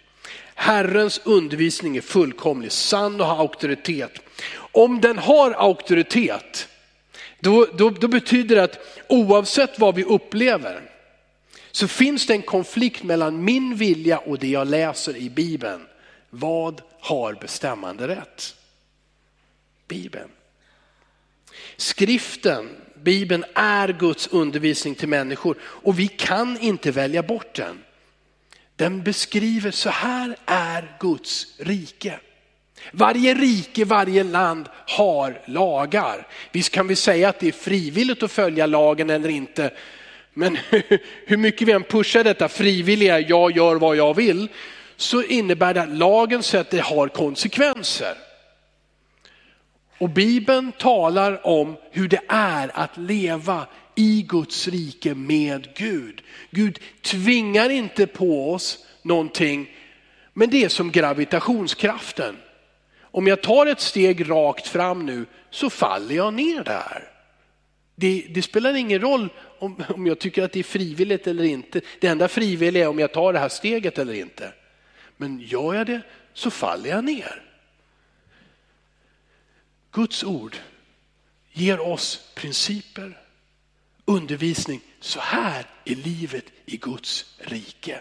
Herrens 0.55 1.21
undervisning 1.25 1.97
är 1.97 2.01
fullkomlig, 2.01 2.73
sann 2.73 3.21
och 3.21 3.27
har 3.27 3.39
auktoritet. 3.39 4.13
Om 4.73 5.01
den 5.01 5.19
har 5.19 5.51
auktoritet, 5.51 6.69
Då, 7.41 7.67
då, 7.75 7.91
då 7.91 8.09
betyder 8.09 8.57
det 8.57 8.63
att 8.63 8.79
oavsett 9.09 9.79
vad 9.79 9.95
vi 9.95 10.05
upplever 10.05 10.83
så 11.71 11.89
finns 11.89 12.27
det 12.27 12.33
en 12.33 12.43
konflikt 12.43 13.03
mellan 13.03 13.45
min 13.45 13.77
vilja 13.77 14.19
och 14.19 14.39
det 14.39 14.49
jag 14.49 14.67
läser 14.69 15.17
i 15.17 15.31
Bibeln. 15.31 15.87
Vad 16.31 16.83
har 17.01 17.35
bestämmande 17.35 18.09
rätt? 18.09 18.55
Bibeln. 19.89 20.29
Skriften, 21.77 22.69
Bibeln 22.95 23.45
är 23.55 23.89
Guds 23.89 24.27
undervisning 24.27 24.95
till 24.95 25.09
människor 25.09 25.57
och 25.63 25.99
vi 25.99 26.09
kan 26.09 26.61
inte 26.61 26.91
välja 26.91 27.23
bort 27.23 27.55
den. 27.55 27.79
Den 28.77 29.03
beskriver 29.03 29.71
så 29.71 29.91
här 29.91 30.37
är 30.47 30.97
Guds 31.01 31.47
rike. 31.59 32.21
Varje 32.93 33.35
rike, 33.35 33.85
varje 33.85 34.25
land 34.25 34.69
har 34.87 35.41
lagar. 35.45 36.27
Visst 36.53 36.73
kan 36.73 36.89
vi 36.89 36.97
säga 36.97 37.29
att 37.29 37.41
det 37.41 37.49
är 37.49 37.53
frivilligt 37.53 38.23
att 38.23 38.33
följa 38.33 38.67
lagen 38.67 39.11
eller 39.11 39.29
inte. 39.29 39.71
Men 40.35 40.57
hur 41.27 41.37
mycket 41.37 41.69
vi 41.69 41.73
än 41.73 41.83
pushar 41.83 42.25
detta 42.25 42.49
frivilliga, 42.49 43.21
jag 43.21 43.57
gör 43.57 43.77
vad 43.77 43.97
jag 43.97 44.15
vill, 44.15 44.49
så 44.97 45.23
innebär 45.23 45.75
det 45.75 45.83
att 45.83 45.97
lagen 45.97 46.43
sätter, 46.43 46.61
att 46.61 46.71
det 46.71 46.95
har 46.95 47.09
konsekvenser. 47.09 48.15
Och 49.99 50.11
Bibeln 50.11 50.73
talar 50.73 51.47
om 51.47 51.77
hur 51.91 52.09
det 52.09 52.21
är 52.29 52.71
att 52.75 52.97
leva 52.97 53.67
i 53.95 54.23
Guds 54.29 54.69
rike 54.69 55.15
med 55.15 55.69
Gud. 55.77 56.23
Gud 56.51 56.79
tvingar 57.03 57.71
inte 57.71 58.07
på 58.07 58.53
oss 58.53 58.87
någonting, 59.03 59.71
men 60.33 60.51
det 60.51 60.65
är 60.65 60.69
som 60.69 60.91
gravitationskraften. 60.91 62.37
Om 63.01 63.27
jag 63.27 63.43
tar 63.43 63.67
ett 63.67 63.81
steg 63.81 64.31
rakt 64.31 64.69
fram 64.69 65.07
nu 65.07 65.27
så 65.51 65.71
faller 65.71 66.15
jag 66.15 66.35
ner 66.35 66.65
där. 66.65 67.05
Det, 67.95 68.27
det, 68.31 68.43
spelar 68.43 68.77
ingen 68.77 69.01
roll 69.01 69.29
om, 69.59 69.83
om 69.89 70.07
jag 70.07 70.19
tycker 70.19 70.43
att 70.43 70.53
det 70.53 70.59
är 70.59 70.65
frivilligt 70.65 71.27
eller 71.27 71.45
inte. 71.45 71.81
Det 72.01 72.07
enda 72.07 72.29
frivilliga 72.29 72.85
är 72.85 72.89
om 72.89 72.99
jag 72.99 73.13
tar 73.13 73.33
det 73.33 73.39
här 73.39 73.49
steget 73.49 73.99
eller 73.99 74.15
inte. 74.15 74.53
Men 75.17 75.39
gör 75.39 75.75
jag 75.75 75.87
det 75.87 76.01
så 76.33 76.51
faller 76.51 76.91
jag 76.91 77.05
ner. 77.05 77.48
Guds 79.99 80.25
ord 80.25 80.57
ger 81.53 81.81
oss 81.81 82.21
principer, 82.35 83.19
undervisning. 84.05 84.81
Så 85.01 85.21
här 85.21 85.67
är 85.85 85.95
livet 85.95 86.45
i 86.67 86.77
Guds 86.77 87.37
rike. 87.39 88.01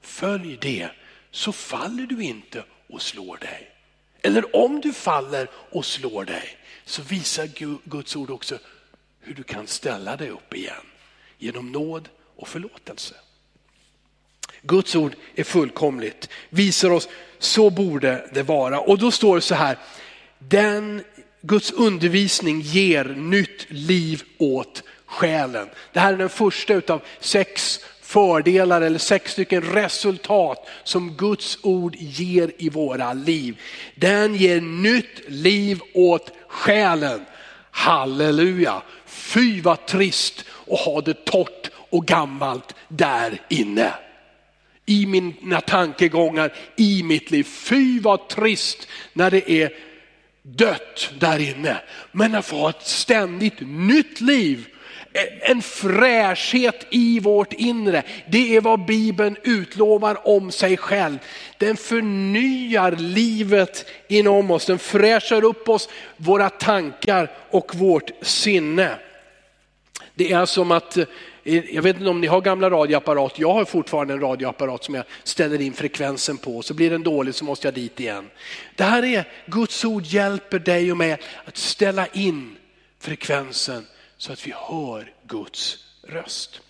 Följ 0.00 0.58
det 0.60 0.88
så 1.30 1.52
faller 1.52 2.06
du 2.06 2.22
inte 2.22 2.64
och 2.88 3.02
slår 3.02 3.36
dig. 3.36 3.70
Eller 4.22 4.56
om 4.56 4.80
du 4.80 4.92
faller 4.92 5.48
och 5.54 5.86
slår 5.86 6.24
dig 6.24 6.56
så 6.84 7.02
visar 7.02 7.46
Guds 7.84 8.16
ord 8.16 8.30
också 8.30 8.58
hur 9.20 9.34
du 9.34 9.42
kan 9.42 9.66
ställa 9.66 10.16
dig 10.16 10.30
upp 10.30 10.54
igen 10.54 10.86
genom 11.38 11.72
nåd 11.72 12.08
och 12.36 12.48
förlåtelse. 12.48 13.14
Guds 14.62 14.96
ord 14.96 15.16
är 15.34 15.44
fullkomligt, 15.44 16.28
visar 16.48 16.90
oss 16.90 17.08
så 17.38 17.70
borde 17.70 18.30
det 18.34 18.42
vara. 18.42 18.80
Och 18.80 18.98
då 18.98 19.10
står 19.10 19.34
det 19.34 19.42
så 19.42 19.54
här, 19.54 19.78
den 20.48 21.02
Guds 21.42 21.72
undervisning 21.72 22.60
ger 22.60 23.04
nytt 23.04 23.66
liv 23.68 24.22
åt 24.38 24.82
själen. 25.06 25.68
Det 25.92 26.00
här 26.00 26.12
är 26.12 26.16
den 26.16 26.28
första 26.28 26.74
utav 26.74 27.02
sex 27.20 27.80
fördelar 28.02 28.82
eller 28.82 28.98
sex 28.98 29.32
stycken 29.32 29.62
resultat 29.62 30.68
som 30.84 31.16
Guds 31.16 31.58
ord 31.62 31.96
ger 31.98 32.52
i 32.58 32.68
våra 32.68 33.12
liv. 33.12 33.60
Den 33.94 34.34
ger 34.34 34.60
nytt 34.60 35.20
liv 35.28 35.80
åt 35.94 36.32
själen. 36.48 37.24
Halleluja! 37.70 38.82
Fy 39.06 39.60
vad 39.60 39.86
trist 39.86 40.44
att 40.70 40.80
ha 40.80 41.00
det 41.00 41.24
torrt 41.24 41.70
och 41.74 42.06
gammalt 42.06 42.74
där 42.88 43.40
inne. 43.48 43.94
I 44.86 45.06
mina 45.06 45.60
tankegångar, 45.60 46.54
i 46.76 47.02
mitt 47.02 47.30
liv. 47.30 47.44
Fy 47.44 48.00
vad 48.00 48.28
trist 48.28 48.88
när 49.12 49.30
det 49.30 49.50
är 49.50 49.72
dött 50.42 51.10
där 51.18 51.38
inne. 51.38 51.76
Men 52.12 52.34
att 52.34 52.46
få 52.46 52.56
ha 52.56 52.70
ett 52.70 52.86
ständigt 52.86 53.60
nytt 53.60 54.20
liv 54.20 54.66
eh, 55.12 55.50
en 55.50 55.62
fräschhet 55.62 56.86
i 56.90 57.20
vårt 57.20 57.52
inre. 57.52 58.02
Det 58.28 58.56
är 58.56 58.60
vad 58.60 58.84
Bibeln 58.84 59.36
utlovar 59.42 60.28
om 60.28 60.50
sig 60.50 60.76
själv. 60.76 61.18
Den 61.58 61.76
förnyar 61.76 62.92
livet 62.92 63.86
inom 64.08 64.50
oss, 64.50 64.66
den 64.66 64.78
fräschar 64.78 65.44
upp 65.44 65.68
oss, 65.68 65.88
våra 66.16 66.50
tankar 66.50 67.30
och 67.50 67.74
vårt 67.74 68.10
sinne. 68.22 68.98
Det 70.14 70.32
är 70.32 70.46
som 70.46 70.70
att, 70.70 70.96
eh, 70.96 71.04
jag 71.44 71.82
vet 71.82 71.96
inte 71.96 72.10
om 72.10 72.20
ni 72.20 72.26
har 72.26 72.40
gamla 72.40 72.70
radioapparat, 72.70 73.38
jag 73.38 73.52
har 73.52 73.64
fortfarande 73.64 74.14
en 74.14 74.20
radioapparat 74.20 74.84
som 74.84 74.94
jag 74.94 75.04
ställer 75.24 75.60
in 75.60 75.72
frekvensen 75.72 76.38
på, 76.38 76.62
så 76.62 76.74
blir 76.74 76.90
den 76.90 77.02
dålig 77.02 77.34
så 77.34 77.44
måste 77.44 77.66
jag 77.66 77.74
dit 77.74 78.00
igen. 78.00 78.30
Det 78.76 78.84
här 78.84 79.04
är, 79.04 79.28
Guds 79.46 79.84
ord 79.84 80.02
hjälper 80.04 80.58
dig 80.58 80.90
och 80.90 80.96
mig 80.96 81.18
att 81.44 81.56
ställa 81.56 82.06
in 82.06 82.56
frekvensen 83.00 83.86
så 84.16 84.32
att 84.32 84.46
vi 84.46 84.54
hör 84.56 85.12
Guds 85.26 85.78
röst. 86.08 86.60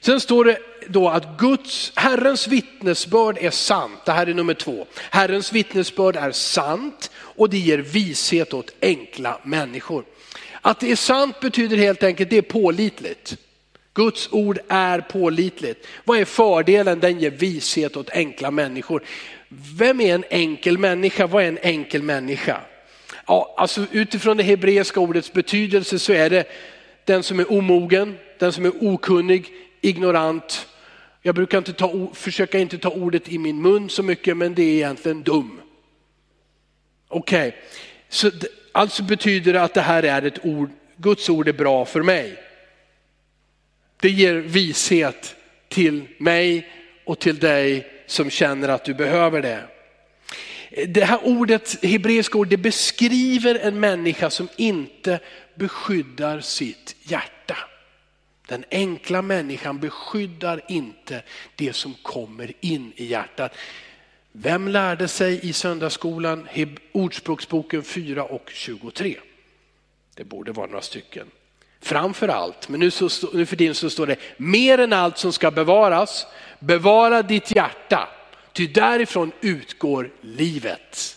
Sen 0.00 0.20
står 0.20 0.44
det 0.44 0.58
då 0.88 1.08
att 1.08 1.38
Guds, 1.38 1.92
Herrens 1.94 2.48
vittnesbörd 2.48 3.38
är 3.40 3.50
sant. 3.50 4.04
Det 4.04 4.12
här 4.12 4.26
är 4.26 4.34
nummer 4.34 4.54
två. 4.54 4.86
Herrens 5.10 5.52
vittnesbörd 5.52 6.16
är 6.16 6.32
sant 6.32 7.10
och 7.16 7.50
det 7.50 7.58
ger 7.58 7.78
vishet 7.78 8.54
åt 8.54 8.74
enkla 8.82 9.40
människor. 9.42 10.04
Att 10.60 10.80
det 10.80 10.92
är 10.92 10.96
sant 10.96 11.40
betyder 11.40 11.76
helt 11.76 12.02
enkelt 12.02 12.30
det 12.30 12.36
är 12.36 12.42
pålitligt. 12.42 13.36
Guds 13.94 14.28
ord 14.32 14.58
är 14.68 15.00
pålitligt. 15.00 15.86
Vad 16.04 16.18
är 16.18 16.24
fördelen? 16.24 17.00
Den 17.00 17.20
ger 17.20 17.30
vishet 17.30 17.96
åt 17.96 18.10
enkla 18.10 18.50
människor. 18.50 19.02
Vem 19.78 20.00
är 20.00 20.14
en 20.14 20.24
enkel 20.30 20.78
människa? 20.78 21.26
Vad 21.26 21.44
är 21.44 21.48
en 21.48 21.58
enkel 21.58 22.02
människa? 22.02 22.60
Ja, 23.26 23.54
alltså 23.56 23.86
utifrån 23.92 24.36
det 24.36 24.42
hebreiska 24.42 25.00
ordets 25.00 25.32
betydelse 25.32 25.98
så 25.98 26.12
är 26.12 26.30
det 26.30 26.44
den 27.04 27.22
som 27.22 27.40
är 27.40 27.52
omogen, 27.52 28.18
den 28.38 28.52
som 28.52 28.64
är 28.64 28.72
okunnig, 28.80 29.52
ignorant. 29.80 30.66
Jag 31.22 31.34
brukar 31.34 31.58
inte 31.58 31.72
ta, 31.72 32.10
försöka 32.14 32.58
inte 32.58 32.78
ta 32.78 32.90
ordet 32.90 33.28
i 33.28 33.38
min 33.38 33.62
mun 33.62 33.90
så 33.90 34.02
mycket, 34.02 34.36
men 34.36 34.54
det 34.54 34.62
är 34.62 34.74
egentligen 34.74 35.22
dum. 35.22 35.60
Okej, 37.08 37.48
okay. 37.48 37.60
så 38.08 38.30
alltså 38.72 39.02
betyder 39.02 39.52
det 39.52 39.62
att 39.62 39.74
det 39.74 39.80
här 39.80 40.02
är 40.02 40.22
ett 40.22 40.44
ord, 40.44 40.70
Guds 40.96 41.28
ord 41.28 41.48
är 41.48 41.52
bra 41.52 41.84
för 41.84 42.02
mig. 42.02 42.38
Det 44.04 44.10
ger 44.10 44.34
vishet 44.34 45.36
till 45.68 46.08
mig 46.18 46.70
och 47.04 47.18
till 47.18 47.38
dig 47.38 47.86
som 48.06 48.30
känner 48.30 48.68
att 48.68 48.84
du 48.84 48.94
behöver 48.94 49.42
det. 49.42 49.64
Det 50.86 51.04
här 51.04 51.20
ordet, 51.22 51.84
hebreiska 51.84 52.38
ord, 52.38 52.48
det 52.48 52.56
beskriver 52.56 53.54
en 53.54 53.80
människa 53.80 54.30
som 54.30 54.48
inte 54.56 55.20
beskyddar 55.54 56.40
sitt 56.40 56.96
hjärta. 57.02 57.56
Den 58.48 58.64
enkla 58.70 59.22
människan 59.22 59.78
beskyddar 59.78 60.60
inte 60.68 61.22
det 61.54 61.72
som 61.72 61.94
kommer 62.02 62.52
in 62.60 62.92
i 62.96 63.04
hjärtat. 63.04 63.54
Vem 64.32 64.68
lärde 64.68 65.08
sig 65.08 65.48
i 65.48 65.52
söndagsskolan 65.52 66.48
Ordspråksboken 66.92 67.82
4 67.82 68.24
och 68.24 68.50
23? 68.54 69.16
Det 70.14 70.24
borde 70.24 70.52
vara 70.52 70.66
några 70.66 70.82
stycken. 70.82 71.26
Framför 71.84 72.28
allt, 72.28 72.68
men 72.68 72.80
nu, 72.80 72.90
så, 72.90 73.08
nu 73.32 73.46
för 73.46 73.56
tiden 73.56 73.74
så 73.74 73.90
står 73.90 74.06
det, 74.06 74.16
mer 74.36 74.78
än 74.78 74.92
allt 74.92 75.18
som 75.18 75.32
ska 75.32 75.50
bevaras, 75.50 76.26
bevara 76.58 77.22
ditt 77.22 77.56
hjärta, 77.56 78.08
ty 78.52 78.66
därifrån 78.66 79.32
utgår 79.40 80.10
livet. 80.20 81.16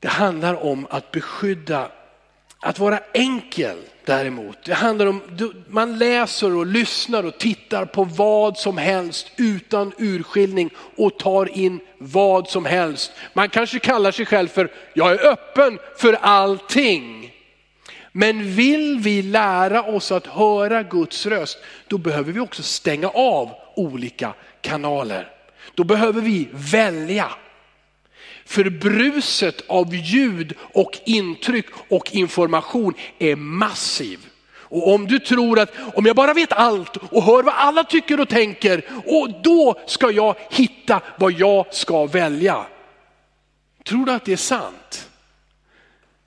Det 0.00 0.08
handlar 0.08 0.64
om 0.64 0.86
att 0.90 1.10
beskydda, 1.10 1.90
att 2.60 2.78
vara 2.78 3.00
enkel 3.14 3.76
däremot. 4.04 4.64
Det 4.64 4.74
handlar 4.74 5.06
om, 5.06 5.22
man 5.68 5.98
läser 5.98 6.56
och 6.56 6.66
lyssnar 6.66 7.24
och 7.24 7.38
tittar 7.38 7.84
på 7.84 8.04
vad 8.04 8.58
som 8.58 8.78
helst 8.78 9.30
utan 9.36 9.92
urskiljning 9.98 10.70
och 10.96 11.18
tar 11.18 11.58
in 11.58 11.80
vad 11.98 12.48
som 12.48 12.64
helst. 12.64 13.12
Man 13.32 13.48
kanske 13.48 13.78
kallar 13.78 14.10
sig 14.10 14.26
själv 14.26 14.48
för, 14.48 14.72
jag 14.94 15.12
är 15.12 15.26
öppen 15.26 15.78
för 15.96 16.12
allting. 16.12 17.32
Men 18.12 18.54
vill 18.54 18.98
vi 18.98 19.22
lära 19.22 19.82
oss 19.82 20.12
att 20.12 20.26
höra 20.26 20.82
Guds 20.82 21.26
röst, 21.26 21.58
då 21.88 21.98
behöver 21.98 22.32
vi 22.32 22.40
också 22.40 22.62
stänga 22.62 23.08
av 23.08 23.50
olika 23.76 24.34
kanaler. 24.60 25.28
Då 25.74 25.84
behöver 25.84 26.20
vi 26.20 26.48
välja. 26.52 27.28
För 28.44 28.70
bruset 28.70 29.64
av 29.68 29.94
ljud 29.94 30.54
och 30.60 30.98
intryck 31.04 31.66
och 31.88 32.14
information 32.14 32.94
är 33.18 33.36
massiv. 33.36 34.18
Och 34.70 34.94
om 34.94 35.06
du 35.06 35.18
tror 35.18 35.58
att 35.58 35.72
om 35.94 36.06
jag 36.06 36.16
bara 36.16 36.34
vet 36.34 36.52
allt 36.52 36.96
och 36.96 37.22
hör 37.22 37.42
vad 37.42 37.54
alla 37.54 37.84
tycker 37.84 38.20
och 38.20 38.28
tänker 38.28 38.84
och 39.06 39.42
då 39.42 39.80
ska 39.86 40.10
jag 40.10 40.34
hitta 40.50 41.00
vad 41.18 41.32
jag 41.32 41.74
ska 41.74 42.06
välja. 42.06 42.66
Tror 43.84 44.06
du 44.06 44.12
att 44.12 44.24
det 44.24 44.32
är 44.32 44.36
sant? 44.36 45.09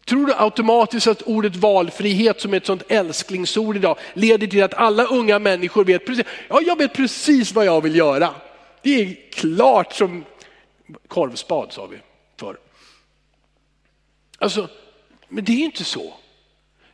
Tror 0.06 0.26
du 0.26 0.34
automatiskt 0.38 1.08
att 1.08 1.22
ordet 1.22 1.56
valfrihet 1.56 2.42
som 2.42 2.54
är 2.54 2.58
ett 2.58 2.66
sånt 2.66 2.84
älsklingsord 2.88 3.76
idag 3.76 3.98
leder 4.14 4.48
till 4.48 4.64
att 4.64 4.74
alla 4.74 5.06
unga 5.06 5.40
människor 5.40 5.86
vet 5.86 6.06
precis, 6.06 6.26
ja 6.50 6.62
jag 6.62 6.78
vet 6.78 6.94
precis 6.94 7.52
vad 7.52 7.66
jag 7.66 7.82
vill 7.82 7.96
göra. 7.96 8.36
Det 8.82 9.02
är 9.02 9.32
klart 9.32 9.94
som 9.94 10.26
korvspad 11.08 11.74
sa 11.74 11.86
vi 11.86 11.98
förr. 12.40 12.58
Alltså, 14.38 14.70
men 15.30 15.44
det 15.44 15.52
är 15.52 15.66
inte 15.66 15.84
så. 15.84 16.14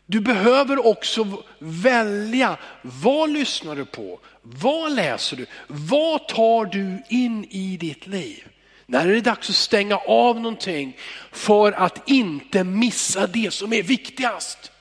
Du 0.05 0.19
behöver 0.19 0.87
också 0.87 1.43
välja, 1.59 2.57
vad 2.81 3.29
lyssnar 3.29 3.75
du 3.75 3.85
på? 3.85 4.19
Vad 4.41 4.91
läser 4.95 5.37
du? 5.37 5.45
Vad 5.67 6.27
tar 6.27 6.65
du 6.65 7.03
in 7.09 7.45
i 7.49 7.77
ditt 7.77 8.07
liv? 8.07 8.43
När 8.91 9.07
är 9.07 9.11
det 9.13 9.21
dags 9.21 9.49
att 9.49 9.55
stänga 9.55 9.97
av 9.97 10.35
någonting 10.35 10.97
för 11.31 11.71
att 11.71 12.09
inte 12.09 12.63
missa 12.63 13.27
det 13.27 13.53
som 13.53 13.73
är 13.73 13.83
viktigast? 13.83 14.71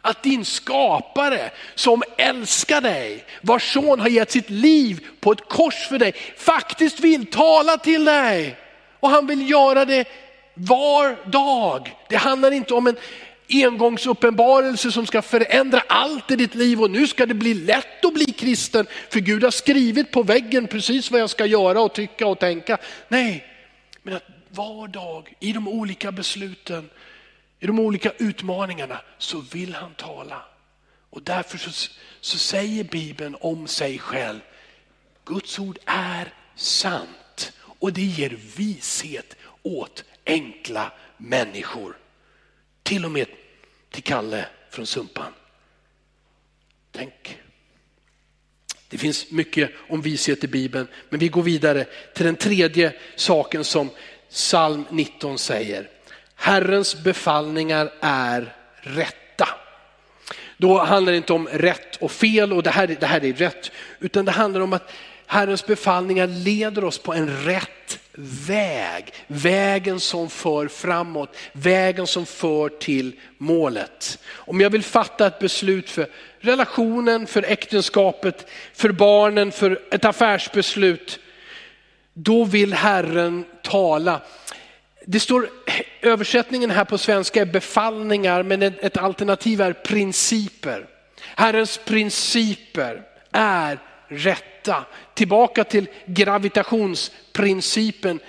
Att 0.00 0.22
din 0.22 0.44
skapare 0.44 1.50
som 1.74 2.02
älskar 2.16 2.80
dig, 2.80 3.24
vars 3.42 3.72
son 3.72 4.00
har 4.00 4.08
gett 4.08 4.30
sitt 4.30 4.50
liv 4.50 5.06
på 5.20 5.32
ett 5.32 5.48
kors 5.48 5.88
för 5.88 5.98
dig, 5.98 6.14
faktiskt 6.36 7.00
vill 7.00 7.26
tala 7.26 7.76
till 7.76 8.04
dig. 8.04 8.56
Och 9.00 9.10
han 9.10 9.26
vill 9.26 9.50
göra 9.50 9.84
det 9.84 10.08
var 10.54 11.30
dag. 11.30 11.96
Det 12.08 12.16
handlar 12.16 12.50
inte 12.50 12.74
om 12.74 12.86
en 12.86 12.96
engångsuppenbarelse 13.52 14.92
som 14.92 15.06
ska 15.06 15.22
förändra 15.22 15.82
allt 15.88 16.30
i 16.30 16.36
ditt 16.36 16.54
liv 16.54 16.82
och 16.82 16.90
nu 16.90 17.06
ska 17.06 17.26
det 17.26 17.34
bli 17.34 17.54
lätt 17.54 18.04
att 18.04 18.14
bli 18.14 18.24
kristen 18.24 18.86
för 19.10 19.20
Gud 19.20 19.44
har 19.44 19.50
skrivit 19.50 20.10
på 20.10 20.22
väggen 20.22 20.66
precis 20.66 21.10
vad 21.10 21.20
jag 21.20 21.30
ska 21.30 21.46
göra 21.46 21.80
och 21.80 21.92
tycka 21.92 22.26
och 22.26 22.38
tänka. 22.38 22.78
Nej, 23.08 23.46
men 24.02 24.14
att 24.14 24.24
var 24.54 24.88
dag 24.88 25.34
i 25.40 25.52
de 25.52 25.68
olika 25.68 26.12
besluten, 26.12 26.90
i 27.60 27.66
de 27.66 27.78
olika 27.78 28.12
utmaningarna 28.18 29.00
så 29.18 29.40
vill 29.40 29.74
han 29.74 29.94
tala. 29.94 30.42
Och 31.10 31.22
därför 31.22 31.58
så, 31.58 31.90
så 32.20 32.38
säger 32.38 32.84
Bibeln 32.84 33.36
om 33.40 33.66
sig 33.66 33.98
själv, 33.98 34.40
Guds 35.24 35.58
ord 35.58 35.78
är 35.86 36.32
sant 36.56 37.52
och 37.62 37.92
det 37.92 38.02
ger 38.02 38.38
vishet 38.56 39.36
åt 39.62 40.04
enkla 40.26 40.92
människor. 41.16 41.96
Till 42.82 43.04
och 43.04 43.10
med 43.10 43.26
till 43.92 44.02
Kalle 44.02 44.46
från 44.70 44.86
Sumpan. 44.86 45.32
Tänk. 46.92 47.38
Det 48.88 48.98
finns 48.98 49.30
mycket 49.30 49.70
om 49.88 50.02
vishet 50.02 50.44
i 50.44 50.48
Bibeln, 50.48 50.86
men 51.08 51.20
vi 51.20 51.28
går 51.28 51.42
vidare 51.42 51.84
till 52.14 52.24
den 52.24 52.36
tredje 52.36 52.92
saken 53.16 53.64
som 53.64 53.90
psalm 54.30 54.84
19 54.90 55.38
säger. 55.38 55.88
Herrens 56.34 57.02
befallningar 57.02 57.92
är 58.00 58.56
rätta. 58.80 59.48
Då 60.56 60.78
handlar 60.78 61.12
det 61.12 61.16
inte 61.16 61.32
om 61.32 61.48
rätt 61.48 61.96
och 61.96 62.12
fel 62.12 62.52
och 62.52 62.62
det 62.62 62.70
här, 62.70 62.96
det 63.00 63.06
här 63.06 63.24
är 63.24 63.32
rätt, 63.32 63.70
utan 63.98 64.24
det 64.24 64.32
handlar 64.32 64.60
om 64.60 64.72
att 64.72 64.92
Herrens 65.26 65.66
befallningar 65.66 66.26
leder 66.26 66.84
oss 66.84 66.98
på 66.98 67.12
en 67.12 67.44
rätt 67.44 67.98
väg. 68.14 69.14
Vägen 69.26 70.00
som 70.00 70.30
för 70.30 70.68
framåt, 70.68 71.36
vägen 71.52 72.06
som 72.06 72.26
för 72.26 72.68
till 72.68 73.12
målet. 73.38 74.18
Om 74.32 74.60
jag 74.60 74.70
vill 74.70 74.82
fatta 74.82 75.26
ett 75.26 75.38
beslut 75.38 75.90
för 75.90 76.06
relationen, 76.40 77.26
för 77.26 77.42
äktenskapet, 77.42 78.50
för 78.74 78.92
barnen, 78.92 79.52
för 79.52 79.80
ett 79.90 80.04
affärsbeslut, 80.04 81.18
då 82.14 82.44
vill 82.44 82.74
Herren 82.74 83.44
tala. 83.62 84.20
Det 85.06 85.20
står, 85.20 85.48
översättningen 86.00 86.70
här 86.70 86.84
på 86.84 86.98
svenska 86.98 87.40
är 87.40 87.46
befallningar, 87.46 88.42
men 88.42 88.62
ett 88.62 88.96
alternativ 88.96 89.60
är 89.60 89.72
principer. 89.72 90.86
Herrens 91.36 91.78
principer 91.78 93.02
är 93.32 93.78
rätta. 94.12 94.84
Tillbaka 95.14 95.64
till 95.64 95.88
gravitationsprincipen. 96.06 98.20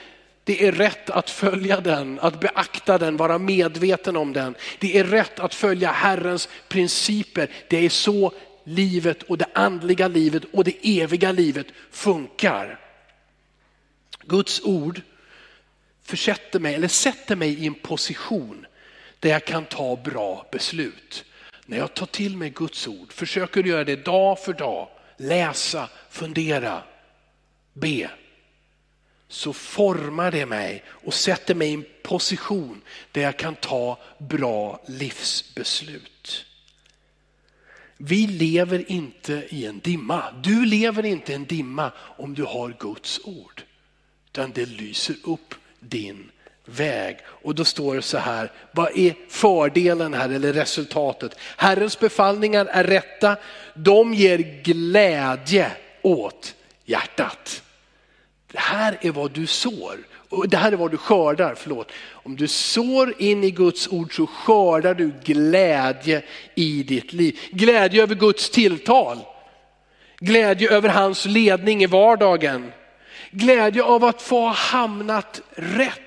Det 0.43 0.67
är 0.67 0.71
rätt 0.71 1.09
att 1.09 1.29
följa 1.29 1.81
den, 1.81 2.19
att 2.19 2.39
beakta 2.39 2.97
den, 2.97 3.17
vara 3.17 3.37
medveten 3.37 4.17
om 4.17 4.33
den. 4.33 4.55
Det 4.79 4.99
är 4.99 5.03
rätt 5.03 5.39
att 5.39 5.55
följa 5.55 5.91
Herrens 5.91 6.49
principer. 6.67 7.49
Det 7.67 7.85
är 7.85 7.89
så 7.89 8.33
livet 8.63 9.23
och 9.23 9.37
det 9.37 9.47
andliga 9.53 10.07
livet 10.07 10.43
och 10.53 10.63
det 10.63 11.01
eviga 11.01 11.31
livet 11.31 11.67
funkar. 11.91 12.79
Guds 14.25 14.61
ord 14.61 15.01
försätter 16.03 16.59
mig, 16.59 16.75
eller 16.75 16.87
sätter 16.87 17.35
mig 17.35 17.63
i 17.63 17.67
en 17.67 17.73
position 17.73 18.65
där 19.19 19.29
jag 19.29 19.45
kan 19.45 19.65
ta 19.65 19.95
bra 19.95 20.47
beslut. 20.51 21.25
När 21.65 21.77
jag 21.77 21.93
tar 21.93 22.05
till 22.05 22.37
mig 22.37 22.49
Guds 22.49 22.87
ord, 22.87 23.13
försöker 23.13 23.63
göra 23.63 23.83
det 23.83 24.05
dag 24.05 24.39
för 24.39 24.53
dag, 24.53 24.87
läsa, 25.17 25.89
fundera, 26.09 26.83
be, 27.73 28.09
så 29.27 29.53
formar 29.53 30.31
det 30.31 30.45
mig 30.45 30.83
och 30.87 31.13
sätter 31.13 31.55
mig 31.55 31.69
i 31.69 31.73
en 31.73 31.85
position 32.03 32.81
där 33.11 33.21
jag 33.21 33.39
kan 33.39 33.55
ta 33.55 33.99
bra 34.17 34.81
livsbeslut. 34.87 36.45
Vi 37.97 38.27
lever 38.27 38.91
inte 38.91 39.47
i 39.49 39.65
en 39.65 39.79
dimma. 39.79 40.31
Du 40.43 40.65
lever 40.65 41.05
inte 41.05 41.31
i 41.31 41.35
en 41.35 41.45
dimma 41.45 41.91
om 41.97 42.33
du 42.33 42.43
har 42.43 42.75
Guds 42.79 43.19
ord. 43.23 43.63
Utan 44.25 44.51
det 44.51 44.65
lyser 44.65 45.15
upp 45.23 45.55
din 45.79 46.31
väg. 46.65 47.17
Och 47.25 47.55
då 47.55 47.65
står 47.65 47.95
det 47.95 48.01
så 48.01 48.17
här, 48.17 48.51
vad 48.71 48.97
är 48.97 49.15
fördelen 49.29 50.13
här 50.13 50.29
eller 50.29 50.53
resultatet? 50.53 51.35
Herrens 51.57 51.99
befallningar 51.99 52.65
är 52.65 52.83
rätta, 52.83 53.35
de 53.73 54.13
ger 54.13 54.37
glädje 54.63 55.71
åt 56.01 56.55
hjärtat. 56.85 57.61
Det 58.51 58.59
här 58.59 58.97
är 59.01 59.11
vad 59.11 59.31
du 59.31 59.47
sår. 59.47 59.97
Och 60.29 60.49
det 60.49 60.57
här 60.57 60.71
är 60.71 60.75
vad 60.75 60.91
du 60.91 60.97
skördar, 60.97 61.55
förlåt. 61.55 61.91
Om 62.11 62.35
du 62.35 62.47
sår 62.47 63.13
in 63.21 63.43
i 63.43 63.51
Guds 63.51 63.87
ord 63.87 64.15
så 64.15 64.27
skördar 64.27 64.93
du 64.93 65.11
glädje 65.23 66.23
i 66.55 66.83
ditt 66.83 67.13
liv. 67.13 67.39
Glädje 67.51 68.03
över 68.03 68.15
Guds 68.15 68.49
tilltal. 68.49 69.19
Glädje 70.19 70.71
över 70.71 70.89
hans 70.89 71.25
ledning 71.25 71.83
i 71.83 71.85
vardagen. 71.85 72.71
Glädje 73.31 73.83
av 73.83 74.03
att 74.03 74.21
få 74.21 74.39
ha 74.39 74.53
hamnat 74.53 75.41
rätt. 75.55 76.02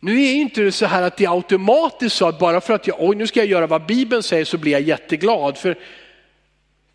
Nu 0.00 0.22
är 0.22 0.34
inte 0.34 0.60
det 0.60 0.72
så 0.72 0.86
här 0.86 1.02
att 1.02 1.16
det 1.16 1.24
är 1.24 1.34
automatiskt 1.34 2.16
så 2.16 2.28
att 2.28 2.38
bara 2.38 2.60
för 2.60 2.74
att 2.74 2.86
jag, 2.86 2.96
oj 2.98 3.16
nu 3.16 3.26
ska 3.26 3.40
jag 3.40 3.48
göra 3.48 3.66
vad 3.66 3.86
Bibeln 3.86 4.22
säger 4.22 4.44
så 4.44 4.58
blir 4.58 4.72
jag 4.72 4.80
jätteglad. 4.80 5.58
För, 5.58 5.78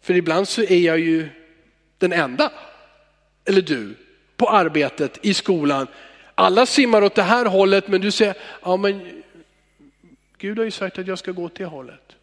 för 0.02 0.14
ibland 0.14 0.48
så 0.48 0.62
är 0.62 0.80
jag 0.80 1.00
ju 1.00 1.30
den 1.98 2.14
enda, 2.14 2.52
eller 3.46 3.62
du, 3.62 3.96
på 4.38 4.50
arbetet, 4.50 5.20
i 5.22 5.34
skolan. 5.34 5.88
Alla 6.36 6.66
simmar 6.66 7.02
åt 7.02 7.16
det 7.16 7.24
här 7.24 7.46
hållet 7.46 7.88
men 7.88 8.02
du 8.02 8.12
säger, 8.12 8.36
ja 8.62 8.78
men 8.78 9.24
Gud 10.38 10.58
har 10.58 10.66
ju 10.66 10.72
sagt 10.72 11.00
att 11.00 11.08
jag 11.08 11.20
ska 11.20 11.32
gå 11.32 11.44
åt 11.44 11.56
det 11.56 11.66
hållet 11.66 12.16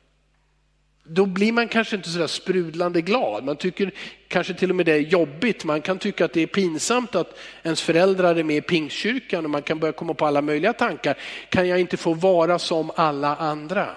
då 1.05 1.27
blir 1.27 1.53
man 1.53 1.69
kanske 1.69 1.97
inte 1.97 2.09
sådär 2.09 2.27
sprudlande 2.27 3.01
glad. 3.01 3.45
Man 3.45 3.57
tycker 3.57 3.91
kanske 4.29 4.55
till 4.55 4.71
och 4.71 4.77
med 4.77 4.87
det 4.87 4.93
är 4.93 4.99
jobbigt. 4.99 5.65
Man 5.65 5.83
kan 5.83 5.99
tycka 5.99 6.25
att 6.25 6.33
det 6.33 6.41
är 6.41 6.47
pinsamt 6.47 7.15
att 7.15 7.39
ens 7.63 7.83
föräldrar 7.83 8.37
är 8.37 8.45
med 8.45 8.57
i 8.57 8.61
pingstkyrkan 8.61 9.45
och 9.45 9.51
man 9.51 9.63
kan 9.63 9.79
börja 9.79 9.93
komma 9.93 10.15
på 10.15 10.27
alla 10.27 10.43
möjliga 10.43 10.73
tankar. 10.73 11.19
Kan 11.49 11.69
jag 11.69 11.81
inte 11.81 11.97
få 11.97 12.15
vara 12.15 12.59
som 12.59 12.91
alla 12.97 13.37
andra? 13.37 13.89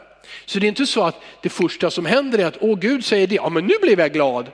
Så 0.46 0.60
det 0.60 0.66
är 0.66 0.68
inte 0.68 0.86
så 0.86 1.04
att 1.04 1.22
det 1.42 1.50
första 1.50 1.92
som 1.92 2.06
händer 2.06 2.40
är 2.40 2.46
att, 2.46 2.58
åh 2.62 2.80
Gud 2.80 3.06
säger 3.06 3.28
det, 3.28 3.36
ja 3.36 3.50
men 3.50 3.66
nu 3.66 3.74
blev 3.82 4.00
jag 4.00 4.14
glad. 4.14 4.52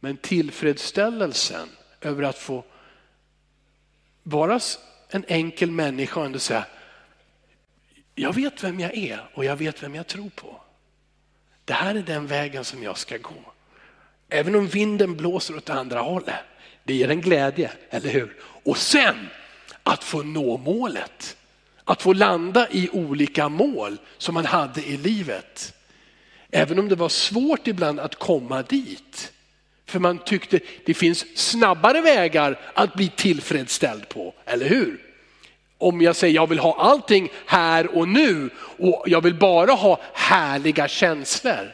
Men 0.00 0.16
tillfredsställelsen 0.16 1.68
över 2.00 2.22
att 2.22 2.38
få 2.38 2.64
vara 4.22 4.60
en 5.08 5.24
enkel 5.28 5.70
människa 5.70 6.20
och 6.20 6.26
ändå 6.26 6.38
säga, 6.38 6.64
jag 8.14 8.34
vet 8.34 8.64
vem 8.64 8.80
jag 8.80 8.96
är 8.96 9.30
och 9.34 9.44
jag 9.44 9.56
vet 9.56 9.82
vem 9.82 9.94
jag 9.94 10.06
tror 10.06 10.30
på. 10.34 10.60
Det 11.66 11.74
här 11.74 11.94
är 11.94 12.02
den 12.02 12.26
vägen 12.26 12.64
som 12.64 12.82
jag 12.82 12.98
ska 12.98 13.16
gå. 13.16 13.52
Även 14.28 14.54
om 14.54 14.66
vinden 14.66 15.16
blåser 15.16 15.56
åt 15.56 15.70
andra 15.70 16.00
hållet. 16.00 16.34
Det 16.84 16.94
ger 16.94 17.10
en 17.10 17.20
glädje, 17.20 17.70
eller 17.90 18.10
hur? 18.10 18.36
Och 18.40 18.78
sen 18.78 19.28
att 19.82 20.04
få 20.04 20.22
nå 20.22 20.56
målet. 20.56 21.36
Att 21.84 22.02
få 22.02 22.12
landa 22.12 22.68
i 22.70 22.88
olika 22.92 23.48
mål 23.48 23.96
som 24.18 24.34
man 24.34 24.44
hade 24.44 24.82
i 24.82 24.96
livet. 24.96 25.74
Även 26.50 26.78
om 26.78 26.88
det 26.88 26.94
var 26.94 27.08
svårt 27.08 27.66
ibland 27.66 28.00
att 28.00 28.14
komma 28.14 28.62
dit. 28.62 29.32
För 29.86 29.98
man 29.98 30.18
tyckte 30.18 30.60
det 30.84 30.94
finns 30.94 31.38
snabbare 31.38 32.00
vägar 32.00 32.60
att 32.74 32.94
bli 32.94 33.08
tillfredsställd 33.16 34.08
på, 34.08 34.34
eller 34.44 34.68
hur? 34.68 35.05
Om 35.78 36.00
jag 36.00 36.16
säger 36.16 36.34
jag 36.34 36.46
vill 36.46 36.58
ha 36.58 36.76
allting 36.78 37.32
här 37.46 37.96
och 37.96 38.08
nu 38.08 38.50
och 38.78 39.04
jag 39.06 39.20
vill 39.20 39.34
bara 39.34 39.72
ha 39.72 40.00
härliga 40.14 40.88
känslor. 40.88 41.72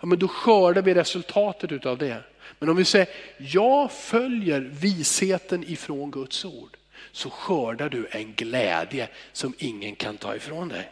Ja, 0.00 0.06
men 0.06 0.18
då 0.18 0.28
skördar 0.28 0.82
vi 0.82 0.94
resultatet 0.94 1.86
av 1.86 1.98
det. 1.98 2.22
Men 2.58 2.68
om 2.68 2.76
vi 2.76 2.84
säger 2.84 3.08
jag 3.36 3.92
följer 3.92 4.60
visheten 4.60 5.64
ifrån 5.64 6.10
Guds 6.10 6.44
ord. 6.44 6.76
så 7.12 7.30
skördar 7.30 7.88
du 7.88 8.08
en 8.10 8.32
glädje 8.34 9.08
som 9.32 9.54
ingen 9.58 9.96
kan 9.96 10.16
ta 10.16 10.36
ifrån 10.36 10.68
dig. 10.68 10.90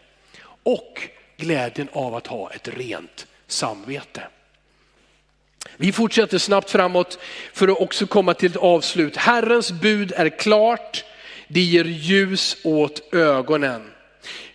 Och 0.63 1.09
glädjen 1.37 1.89
av 1.93 2.15
att 2.15 2.27
ha 2.27 2.51
ett 2.51 2.69
rent 2.69 3.27
samvete. 3.47 4.23
Vi 5.77 5.93
fortsätter 5.93 6.39
snabbt 6.39 6.71
framåt 6.71 7.19
för 7.53 7.69
att 7.69 7.81
också 7.81 8.07
komma 8.07 8.35
till 8.35 8.51
ett 8.51 8.57
avslut. 8.57 9.17
Herrens 9.17 9.73
bud 9.73 10.13
är 10.17 10.29
klart, 10.29 11.05
det 11.53 11.61
ger 11.61 11.85
ljus 11.85 12.57
åt 12.65 13.15
ögonen. 13.15 13.83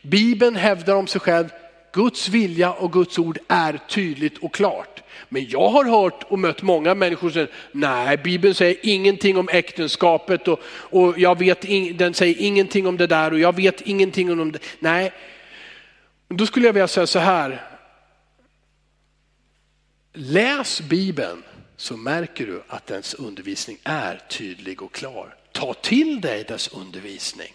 Bibeln 0.02 0.56
hävdar 0.56 0.96
om 0.96 1.08
sig 1.08 1.22
själv, 1.22 1.48
Guds 1.94 2.30
vilja 2.30 2.72
och 2.72 2.94
Guds 2.94 3.20
ord 3.20 3.40
är 3.48 3.80
tydligt 3.90 4.38
och 4.38 4.54
klart. 4.54 5.04
Men 5.30 5.50
jag 5.50 5.70
har 5.70 5.86
hört 5.86 6.24
och 6.24 6.40
mött 6.40 6.62
många 6.62 6.96
människor 6.96 7.30
som 7.30 7.34
säger, 7.34 7.50
nej 7.72 8.18
Bibeln 8.18 8.56
säger 8.56 8.78
ingenting 8.84 9.38
om 9.38 9.50
äktenskapet 9.52 10.48
och, 10.48 10.60
och 10.70 11.20
jag 11.20 11.40
vet, 11.40 11.62
den 11.98 12.14
säger 12.14 12.36
ingenting 12.40 12.88
om 12.88 12.98
det 12.98 13.08
där 13.08 13.34
och 13.34 13.40
jag 13.40 13.56
vet 13.56 13.82
ingenting 13.82 14.42
om 14.42 14.52
det. 14.52 14.60
Nej, 14.80 15.12
då 16.28 16.46
skulle 16.46 16.66
jag 16.66 16.74
vilja 16.74 16.88
säga 16.88 17.08
så 17.08 17.20
här, 17.20 17.62
Läs 20.14 20.82
Bibeln 20.82 21.44
så 21.78 21.98
märker 21.98 22.48
du 22.48 22.62
att 22.68 22.88
dess 22.88 23.14
undervisning 23.14 23.78
är 23.84 24.22
tydlig 24.30 24.82
och 24.82 24.94
klar. 24.94 25.36
Ta 25.52 25.74
till 25.74 26.22
dig 26.22 26.44
dess 26.44 26.68
undervisning. 26.68 27.54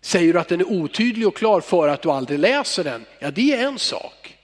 Säger 0.00 0.32
du 0.32 0.38
att 0.38 0.48
den 0.48 0.60
är 0.60 0.72
otydlig 0.72 1.28
och 1.28 1.36
klar 1.36 1.60
för 1.60 1.88
att 1.88 2.02
du 2.02 2.10
aldrig 2.10 2.38
läser 2.38 2.84
den, 2.84 3.04
ja 3.18 3.30
det 3.30 3.52
är 3.52 3.66
en 3.66 3.78
sak. 3.78 4.36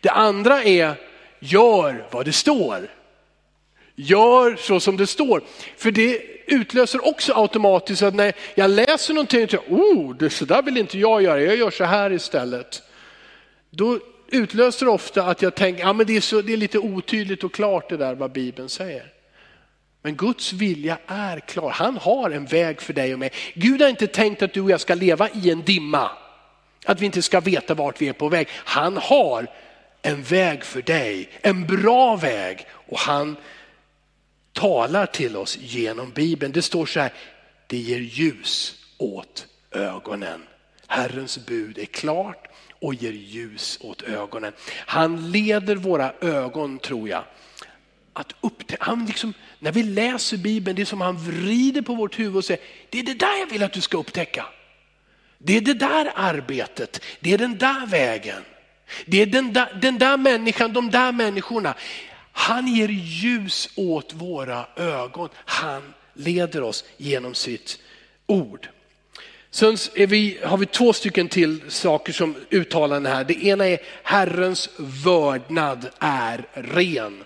Det 0.00 0.10
andra 0.10 0.62
är, 0.62 0.94
gör 1.40 2.08
vad 2.10 2.24
det 2.24 2.32
står. 2.32 2.90
Gör 3.94 4.56
så 4.56 4.80
som 4.80 4.96
det 4.96 5.06
står. 5.06 5.42
För 5.76 5.90
det 5.90 6.22
utlöser 6.46 7.06
också 7.06 7.32
automatiskt 7.32 8.02
att 8.02 8.14
när 8.14 8.32
jag 8.54 8.70
läser 8.70 9.14
någonting, 9.14 9.48
oh, 9.68 10.16
det 10.16 10.30
så 10.30 10.44
där 10.44 10.62
vill 10.62 10.76
inte 10.76 10.98
jag 10.98 11.22
göra, 11.22 11.42
jag 11.42 11.56
gör 11.56 11.70
så 11.70 11.84
här 11.84 12.12
istället. 12.12 12.82
Då 13.70 13.98
utlöser 14.28 14.86
det 14.86 14.92
ofta 14.92 15.22
att 15.22 15.42
jag 15.42 15.54
tänker, 15.54 15.82
ja 15.82 15.92
men 15.92 16.06
det 16.06 16.16
är, 16.16 16.20
så, 16.20 16.42
det 16.42 16.52
är 16.52 16.56
lite 16.56 16.78
otydligt 16.78 17.44
och 17.44 17.54
klart 17.54 17.88
det 17.88 17.96
där 17.96 18.14
vad 18.14 18.32
Bibeln 18.32 18.68
säger. 18.68 19.12
Men 20.04 20.16
Guds 20.16 20.52
vilja 20.52 20.98
är 21.06 21.40
klar. 21.40 21.70
Han 21.70 21.96
har 21.96 22.30
en 22.30 22.46
väg 22.46 22.80
för 22.80 22.92
dig 22.92 23.12
och 23.12 23.18
mig. 23.18 23.32
Gud 23.54 23.82
har 23.82 23.88
inte 23.88 24.06
tänkt 24.06 24.42
att 24.42 24.52
du 24.52 24.60
och 24.60 24.70
jag 24.70 24.80
ska 24.80 24.94
leva 24.94 25.28
i 25.30 25.50
en 25.50 25.62
dimma. 25.62 26.10
Att 26.84 27.00
vi 27.00 27.06
inte 27.06 27.22
ska 27.22 27.40
veta 27.40 27.74
vart 27.74 28.02
vi 28.02 28.08
är 28.08 28.12
på 28.12 28.28
väg. 28.28 28.48
Han 28.50 28.96
har 28.96 29.46
en 30.02 30.22
väg 30.22 30.64
för 30.64 30.82
dig, 30.82 31.28
en 31.40 31.66
bra 31.66 32.16
väg. 32.16 32.66
Och 32.70 32.98
han 32.98 33.36
talar 34.52 35.06
till 35.06 35.36
oss 35.36 35.58
genom 35.60 36.10
Bibeln. 36.10 36.52
Det 36.52 36.62
står 36.62 36.86
så 36.86 37.00
här, 37.00 37.12
det 37.66 37.76
ger 37.76 38.00
ljus 38.00 38.74
åt 38.98 39.46
ögonen. 39.70 40.42
Herrens 40.86 41.46
bud 41.46 41.78
är 41.78 41.84
klart 41.84 42.48
och 42.80 42.94
ger 42.94 43.12
ljus 43.12 43.78
åt 43.80 44.02
ögonen. 44.02 44.52
Han 44.86 45.30
leder 45.30 45.76
våra 45.76 46.12
ögon 46.20 46.78
tror 46.78 47.08
jag. 47.08 47.24
Att 48.16 48.34
upptäcka, 48.40 48.84
han 48.84 49.06
liksom, 49.06 49.34
när 49.58 49.72
vi 49.72 49.82
läser 49.82 50.36
Bibeln, 50.36 50.76
det 50.76 50.82
är 50.82 50.86
som 50.86 51.00
han 51.00 51.16
vrider 51.16 51.82
på 51.82 51.94
vårt 51.94 52.18
huvud 52.18 52.36
och 52.36 52.44
säger, 52.44 52.62
det 52.90 52.98
är 52.98 53.02
det 53.02 53.14
där 53.14 53.38
jag 53.38 53.46
vill 53.46 53.62
att 53.62 53.72
du 53.72 53.80
ska 53.80 53.98
upptäcka. 53.98 54.46
Det 55.38 55.56
är 55.56 55.60
det 55.60 55.74
där 55.74 56.12
arbetet, 56.14 57.02
det 57.20 57.32
är 57.32 57.38
den 57.38 57.58
där 57.58 57.86
vägen. 57.86 58.42
Det 59.06 59.22
är 59.22 59.26
den 59.26 59.52
där, 59.52 59.78
den 59.82 59.98
där 59.98 60.16
människan, 60.16 60.72
de 60.72 60.90
där 60.90 61.12
människorna. 61.12 61.74
Han 62.32 62.68
ger 62.68 62.88
ljus 62.88 63.68
åt 63.74 64.12
våra 64.12 64.66
ögon. 64.76 65.28
Han 65.34 65.94
leder 66.14 66.62
oss 66.62 66.84
genom 66.96 67.34
sitt 67.34 67.78
ord. 68.26 68.68
Sen 69.50 69.76
vi, 69.94 70.38
har 70.44 70.56
vi 70.56 70.66
två 70.66 70.92
stycken 70.92 71.28
till 71.28 71.60
saker 71.68 72.12
som 72.12 72.34
uttalanden 72.50 73.12
här. 73.12 73.24
Det 73.24 73.44
ena 73.44 73.66
är 73.66 73.78
Herrens 74.02 74.68
vördnad 74.76 75.88
är 75.98 76.46
ren. 76.52 77.24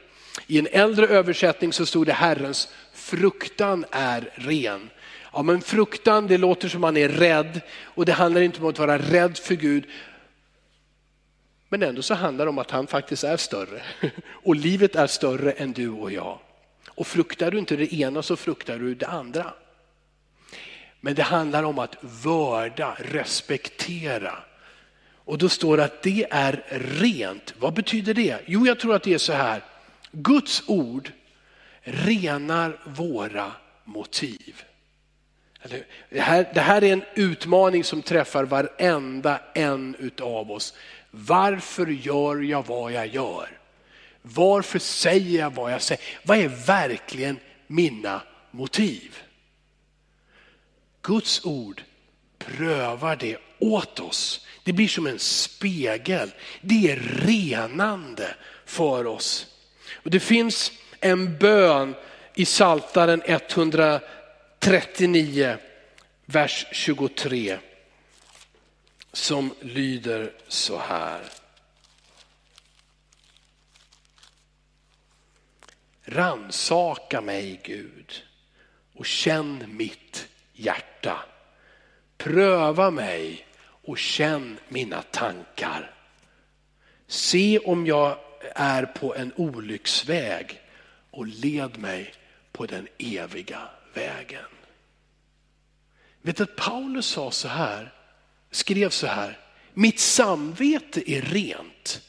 I 0.50 0.58
en 0.58 0.68
äldre 0.72 1.06
översättning 1.06 1.72
så 1.72 1.86
stod 1.86 2.06
det 2.06 2.12
Herrens 2.12 2.68
fruktan 2.92 3.84
är 3.90 4.30
ren. 4.34 4.90
Ja 5.32 5.42
men 5.42 5.60
fruktan 5.60 6.26
det 6.26 6.38
låter 6.38 6.68
som 6.68 6.80
man 6.80 6.96
är 6.96 7.08
rädd 7.08 7.60
och 7.82 8.04
det 8.04 8.12
handlar 8.12 8.40
inte 8.40 8.60
om 8.60 8.66
att 8.66 8.78
vara 8.78 8.98
rädd 8.98 9.38
för 9.38 9.54
Gud. 9.54 9.84
Men 11.68 11.82
ändå 11.82 12.02
så 12.02 12.14
handlar 12.14 12.44
det 12.44 12.48
om 12.48 12.58
att 12.58 12.70
han 12.70 12.86
faktiskt 12.86 13.24
är 13.24 13.36
större 13.36 13.82
och 14.26 14.56
livet 14.56 14.96
är 14.96 15.06
större 15.06 15.52
än 15.52 15.72
du 15.72 15.88
och 15.90 16.12
jag. 16.12 16.38
Och 16.88 17.06
fruktar 17.06 17.50
du 17.50 17.58
inte 17.58 17.76
det 17.76 17.94
ena 17.94 18.22
så 18.22 18.36
fruktar 18.36 18.78
du 18.78 18.94
det 18.94 19.06
andra. 19.06 19.52
Men 21.00 21.14
det 21.14 21.22
handlar 21.22 21.62
om 21.62 21.78
att 21.78 21.96
vörda, 22.00 22.96
respektera. 22.98 24.38
Och 25.14 25.38
då 25.38 25.48
står 25.48 25.76
det 25.76 25.84
att 25.84 26.02
det 26.02 26.26
är 26.30 26.64
rent. 27.00 27.54
Vad 27.58 27.74
betyder 27.74 28.14
det? 28.14 28.38
Jo, 28.46 28.66
jag 28.66 28.80
tror 28.80 28.94
att 28.94 29.02
det 29.02 29.14
är 29.14 29.18
så 29.18 29.32
här. 29.32 29.62
Guds 30.12 30.62
ord 30.66 31.12
renar 31.82 32.80
våra 32.84 33.52
motiv. 33.84 34.62
Det 36.10 36.20
här, 36.20 36.50
det 36.54 36.60
här 36.60 36.84
är 36.84 36.92
en 36.92 37.04
utmaning 37.14 37.84
som 37.84 38.02
träffar 38.02 38.44
varenda 38.44 39.40
en 39.54 39.94
utav 39.98 40.50
oss. 40.50 40.74
Varför 41.10 41.86
gör 41.86 42.36
jag 42.36 42.66
vad 42.66 42.92
jag 42.92 43.06
gör? 43.06 43.58
Varför 44.22 44.78
säger 44.78 45.40
jag 45.40 45.54
vad 45.54 45.72
jag 45.72 45.82
säger? 45.82 46.04
Vad 46.22 46.38
är 46.38 46.48
verkligen 46.48 47.38
mina 47.66 48.22
motiv? 48.50 49.18
Guds 51.02 51.44
ord 51.44 51.82
prövar 52.38 53.16
det 53.16 53.36
åt 53.58 54.00
oss. 54.00 54.46
Det 54.64 54.72
blir 54.72 54.88
som 54.88 55.06
en 55.06 55.18
spegel. 55.18 56.30
Det 56.60 56.92
är 56.92 56.96
renande 56.96 58.34
för 58.64 59.06
oss. 59.06 59.57
Och 59.94 60.10
det 60.10 60.20
finns 60.20 60.72
en 61.00 61.38
bön 61.38 61.94
i 62.34 62.44
Saltaren 62.44 63.22
139, 63.24 65.56
vers 66.24 66.66
23 66.72 67.58
som 69.12 69.54
lyder 69.60 70.32
så 70.48 70.78
här. 70.78 71.20
Ransaka 76.04 77.20
mig 77.20 77.60
Gud 77.64 78.22
och 78.94 79.06
känn 79.06 79.64
mitt 79.68 80.28
hjärta. 80.52 81.18
Pröva 82.16 82.90
mig 82.90 83.46
och 83.60 83.98
känn 83.98 84.58
mina 84.68 85.02
tankar. 85.02 85.94
Se 87.06 87.58
om 87.58 87.86
jag 87.86 88.18
är 88.54 88.86
på 88.86 89.14
en 89.14 89.32
olycksväg 89.36 90.60
och 91.10 91.26
led 91.26 91.78
mig 91.78 92.14
på 92.52 92.66
den 92.66 92.88
eviga 92.98 93.68
vägen. 93.94 94.44
Vet 96.22 96.36
du 96.36 96.42
att 96.42 96.56
Paulus 96.56 97.06
sa 97.06 97.30
så 97.30 97.48
här, 97.48 97.92
skrev 98.50 98.90
så 98.90 99.06
här, 99.06 99.38
mitt 99.74 100.00
samvete 100.00 101.10
är 101.10 101.22
rent, 101.22 102.02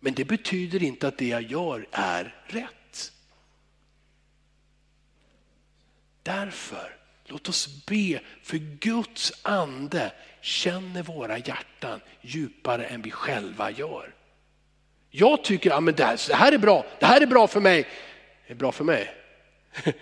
men 0.00 0.14
det 0.14 0.24
betyder 0.24 0.82
inte 0.82 1.08
att 1.08 1.18
det 1.18 1.28
jag 1.28 1.42
gör 1.42 1.86
är 1.92 2.34
rätt. 2.46 3.12
Därför 6.22 7.02
Låt 7.32 7.48
oss 7.48 7.84
be 7.86 8.20
för 8.42 8.56
Guds 8.58 9.32
ande 9.42 10.12
känner 10.40 11.02
våra 11.02 11.38
hjärtan 11.38 12.00
djupare 12.20 12.86
än 12.86 13.02
vi 13.02 13.10
själva 13.10 13.70
gör. 13.70 14.14
Jag 15.14 15.44
tycker 15.44 15.70
att 15.70 15.84
ja, 15.84 15.92
det, 15.92 16.26
det 16.28 16.34
här 16.34 16.52
är 16.52 16.58
bra, 16.58 16.86
det 17.00 17.06
här 17.06 17.20
är 17.20 17.26
bra 17.26 17.46
för 17.46 17.60
mig. 17.60 17.86
Det 18.46 18.52
är 18.52 18.56
bra 18.56 18.72
för 18.72 18.84
mig. 18.84 19.14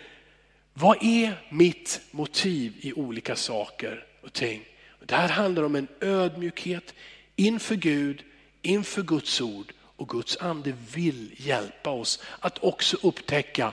Vad 0.73 0.96
är 1.01 1.46
mitt 1.49 2.01
motiv 2.11 2.73
i 2.81 2.92
olika 2.92 3.37
saker 3.37 4.05
och 4.23 4.33
ting? 4.33 4.64
Det 5.05 5.14
här 5.14 5.29
handlar 5.29 5.62
om 5.62 5.77
en 5.77 5.88
ödmjukhet 6.01 6.94
inför 7.37 7.75
Gud, 7.75 8.23
inför 8.62 9.03
Guds 9.03 9.40
ord 9.40 9.73
och 9.96 10.09
Guds 10.09 10.37
ande 10.37 10.73
vill 10.94 11.35
hjälpa 11.37 11.90
oss 11.90 12.23
att 12.40 12.59
också 12.59 12.96
upptäcka, 13.03 13.73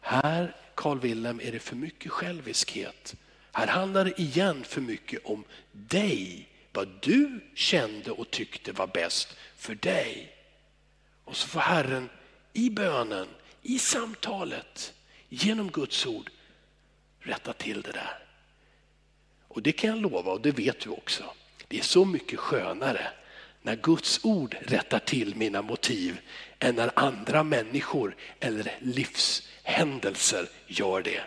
här 0.00 0.56
Carl 0.74 1.00
Wilhelm 1.00 1.40
är 1.44 1.52
det 1.52 1.58
för 1.58 1.76
mycket 1.76 2.12
själviskhet. 2.12 3.14
Här 3.52 3.66
handlar 3.66 4.04
det 4.04 4.20
igen 4.20 4.64
för 4.64 4.80
mycket 4.80 5.24
om 5.24 5.44
dig, 5.72 6.48
vad 6.72 6.88
du 7.00 7.40
kände 7.54 8.10
och 8.10 8.30
tyckte 8.30 8.72
var 8.72 8.86
bäst 8.86 9.36
för 9.56 9.74
dig. 9.74 10.33
Och 11.24 11.36
så 11.36 11.48
får 11.48 11.60
Herren 11.60 12.08
i 12.52 12.70
bönen, 12.70 13.26
i 13.62 13.78
samtalet, 13.78 14.92
genom 15.28 15.70
Guds 15.70 16.06
ord 16.06 16.30
rätta 17.20 17.52
till 17.52 17.82
det 17.82 17.92
där. 17.92 18.18
Och 19.48 19.62
det 19.62 19.72
kan 19.72 19.90
jag 19.90 20.00
lova 20.00 20.32
och 20.32 20.40
det 20.40 20.50
vet 20.50 20.80
du 20.80 20.90
också. 20.90 21.24
Det 21.68 21.78
är 21.78 21.82
så 21.82 22.04
mycket 22.04 22.38
skönare 22.38 23.06
när 23.62 23.76
Guds 23.76 24.24
ord 24.24 24.56
rättar 24.60 24.98
till 24.98 25.36
mina 25.36 25.62
motiv 25.62 26.20
än 26.58 26.74
när 26.74 26.90
andra 26.94 27.42
människor 27.42 28.16
eller 28.40 28.78
livshändelser 28.80 30.48
gör 30.66 31.02
det. 31.02 31.22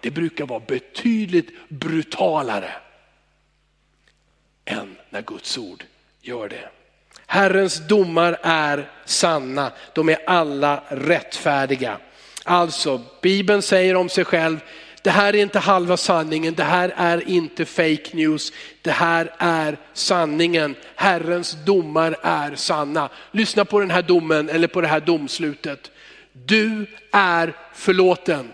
det 0.00 0.10
brukar 0.10 0.46
vara 0.46 0.60
betydligt 0.60 1.68
brutalare 1.68 2.72
än 4.64 4.96
när 5.10 5.22
Guds 5.22 5.58
ord 5.58 5.84
gör 6.20 6.48
det. 6.48 6.70
Herrens 7.32 7.86
domar 7.88 8.38
är 8.42 8.90
sanna, 9.04 9.72
de 9.94 10.08
är 10.08 10.18
alla 10.26 10.82
rättfärdiga. 10.88 11.98
Alltså, 12.44 13.00
Bibeln 13.22 13.62
säger 13.62 13.94
om 13.94 14.08
sig 14.08 14.24
själv, 14.24 14.60
det 15.02 15.10
här 15.10 15.34
är 15.34 15.42
inte 15.42 15.58
halva 15.58 15.96
sanningen, 15.96 16.54
det 16.54 16.64
här 16.64 16.94
är 16.96 17.28
inte 17.28 17.64
fake 17.64 18.10
news, 18.12 18.52
det 18.82 18.90
här 18.90 19.34
är 19.38 19.78
sanningen. 19.92 20.74
Herrens 20.94 21.56
domar 21.64 22.16
är 22.22 22.54
sanna. 22.54 23.08
Lyssna 23.30 23.64
på 23.64 23.80
den 23.80 23.90
här 23.90 24.02
domen 24.02 24.48
eller 24.48 24.68
på 24.68 24.80
det 24.80 24.88
här 24.88 25.00
domslutet. 25.00 25.90
Du 26.32 26.86
är 27.12 27.56
förlåten. 27.74 28.52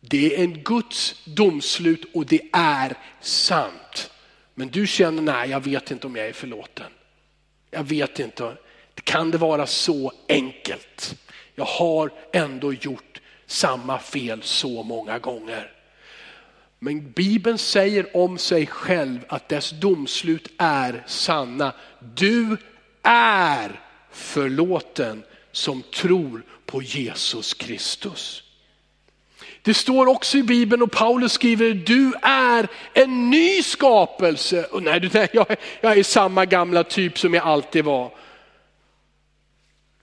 Det 0.00 0.36
är 0.36 0.44
en 0.44 0.62
Guds 0.62 1.24
domslut 1.24 2.04
och 2.14 2.26
det 2.26 2.40
är 2.52 2.94
sant. 3.20 4.10
Men 4.54 4.68
du 4.68 4.86
känner, 4.86 5.22
nej 5.22 5.50
jag 5.50 5.64
vet 5.64 5.90
inte 5.90 6.06
om 6.06 6.16
jag 6.16 6.26
är 6.26 6.32
förlåten. 6.32 6.86
Jag 7.70 7.84
vet 7.84 8.18
inte, 8.18 8.56
kan 9.04 9.30
det 9.30 9.38
vara 9.38 9.66
så 9.66 10.12
enkelt? 10.28 11.16
Jag 11.54 11.64
har 11.64 12.10
ändå 12.32 12.72
gjort 12.72 13.20
samma 13.46 13.98
fel 13.98 14.42
så 14.42 14.82
många 14.82 15.18
gånger. 15.18 15.72
Men 16.78 17.12
Bibeln 17.12 17.58
säger 17.58 18.16
om 18.16 18.38
sig 18.38 18.66
själv 18.66 19.18
att 19.28 19.48
dess 19.48 19.70
domslut 19.70 20.52
är 20.58 21.04
sanna. 21.06 21.72
Du 22.14 22.56
är 23.02 23.80
förlåten 24.10 25.22
som 25.52 25.82
tror 25.82 26.42
på 26.66 26.82
Jesus 26.82 27.54
Kristus. 27.54 28.49
Det 29.70 29.74
står 29.74 30.06
också 30.06 30.38
i 30.38 30.42
Bibeln 30.42 30.82
och 30.82 30.90
Paulus 30.90 31.32
skriver, 31.32 31.74
du 31.74 32.12
är 32.22 32.68
en 32.94 33.30
ny 33.30 33.62
skapelse. 33.62 34.64
Och 34.64 34.82
nej, 34.82 35.10
nej 35.12 35.28
jag, 35.32 35.46
jag 35.80 35.98
är 35.98 36.02
samma 36.02 36.44
gamla 36.44 36.84
typ 36.84 37.18
som 37.18 37.34
jag 37.34 37.44
alltid 37.44 37.84
var. 37.84 38.10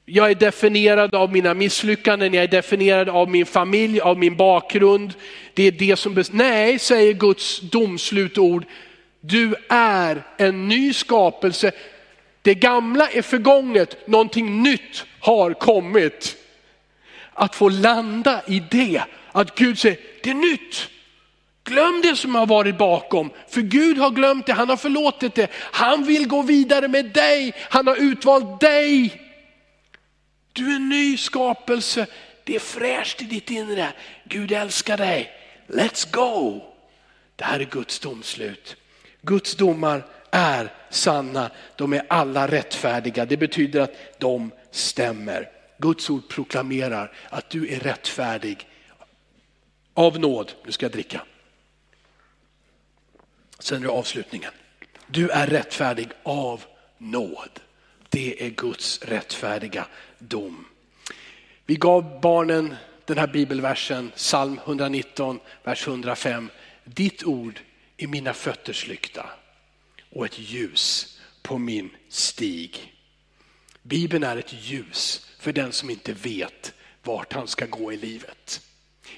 Jag 0.05 0.31
är 0.31 0.35
definierad 0.35 1.15
av 1.15 1.31
mina 1.31 1.53
misslyckanden, 1.53 2.33
jag 2.33 2.43
är 2.43 2.47
definierad 2.47 3.09
av 3.09 3.29
min 3.29 3.45
familj, 3.45 3.99
av 3.99 4.17
min 4.17 4.35
bakgrund. 4.35 5.13
Det 5.53 5.63
är 5.63 5.71
det 5.71 5.95
som, 5.95 6.23
nej 6.31 6.79
säger 6.79 7.13
Guds 7.13 7.59
domslutord, 7.59 8.65
du 9.21 9.55
är 9.69 10.23
en 10.37 10.67
ny 10.67 10.93
skapelse. 10.93 11.71
Det 12.41 12.55
gamla 12.55 13.09
är 13.09 13.21
förgånget, 13.21 14.07
någonting 14.07 14.63
nytt 14.63 15.05
har 15.19 15.53
kommit. 15.53 16.35
Att 17.33 17.55
få 17.55 17.69
landa 17.69 18.41
i 18.47 18.63
det, 18.71 19.03
att 19.31 19.55
Gud 19.55 19.79
säger, 19.79 19.97
det 20.23 20.29
är 20.29 20.33
nytt. 20.33 20.89
Glöm 21.63 22.01
det 22.01 22.15
som 22.15 22.35
har 22.35 22.45
varit 22.45 22.77
bakom, 22.77 23.29
för 23.49 23.61
Gud 23.61 23.97
har 23.97 24.09
glömt 24.09 24.45
det, 24.45 24.53
han 24.53 24.69
har 24.69 24.77
förlåtit 24.77 25.35
det. 25.35 25.47
Han 25.53 26.03
vill 26.03 26.27
gå 26.27 26.41
vidare 26.41 26.87
med 26.87 27.05
dig, 27.05 27.53
han 27.69 27.87
har 27.87 27.95
utvalt 27.95 28.59
dig. 28.59 29.21
Du 30.53 30.71
är 30.71 30.75
en 30.75 30.89
ny 30.89 31.17
skapelse, 31.17 32.07
det 32.43 32.55
är 32.55 32.59
fräscht 32.59 33.21
i 33.21 33.25
ditt 33.25 33.49
inre. 33.49 33.93
Gud 34.23 34.51
älskar 34.51 34.97
dig, 34.97 35.31
let's 35.67 36.11
go. 36.11 36.61
Det 37.35 37.43
här 37.43 37.59
är 37.59 37.65
Guds 37.65 37.99
domslut. 37.99 38.75
Guds 39.21 39.55
domar 39.55 40.05
är 40.31 40.73
sanna, 40.89 41.51
de 41.75 41.93
är 41.93 42.05
alla 42.09 42.47
rättfärdiga. 42.47 43.25
Det 43.25 43.37
betyder 43.37 43.81
att 43.81 44.19
de 44.19 44.51
stämmer. 44.71 45.49
Guds 45.77 46.09
ord 46.09 46.27
proklamerar 46.29 47.11
att 47.29 47.49
du 47.49 47.73
är 47.73 47.79
rättfärdig 47.79 48.66
av 49.97 50.19
nåd. 50.19 50.53
Nu 50.65 50.71
ska 50.71 50.85
jag 50.85 50.91
dricka. 50.91 51.21
Sen 53.59 53.77
är 53.77 53.87
det 53.87 53.93
avslutningen. 53.93 54.51
Du 55.07 55.29
är 55.29 55.47
rättfärdig 55.47 56.09
av 56.23 56.63
nåd. 56.97 57.59
Det 58.09 58.45
är 58.45 58.49
Guds 58.49 59.01
rättfärdiga 59.01 59.87
dom. 60.19 60.65
Vi 61.65 61.75
gav 61.75 62.21
barnen 62.21 62.75
den 63.05 63.17
här 63.17 63.27
bibelversen, 63.27 64.11
psalm 64.15 64.59
119, 64.65 65.39
vers 65.63 65.87
105. 65.87 66.49
Ditt 66.83 67.23
ord 67.23 67.59
är 67.97 68.07
mina 68.07 68.33
fötters 68.33 68.87
lykta 68.87 69.29
och 70.09 70.25
ett 70.25 70.39
ljus 70.39 71.19
på 71.41 71.57
min 71.57 71.89
stig. 72.09 72.93
Bibeln 73.81 74.23
är 74.23 74.37
ett 74.37 74.53
ljus 74.53 75.27
för 75.39 75.53
den 75.53 75.71
som 75.71 75.89
inte 75.89 76.13
vet 76.13 76.73
vart 77.03 77.33
han 77.33 77.47
ska 77.47 77.65
gå 77.65 77.93
i 77.93 77.97
livet. 77.97 78.66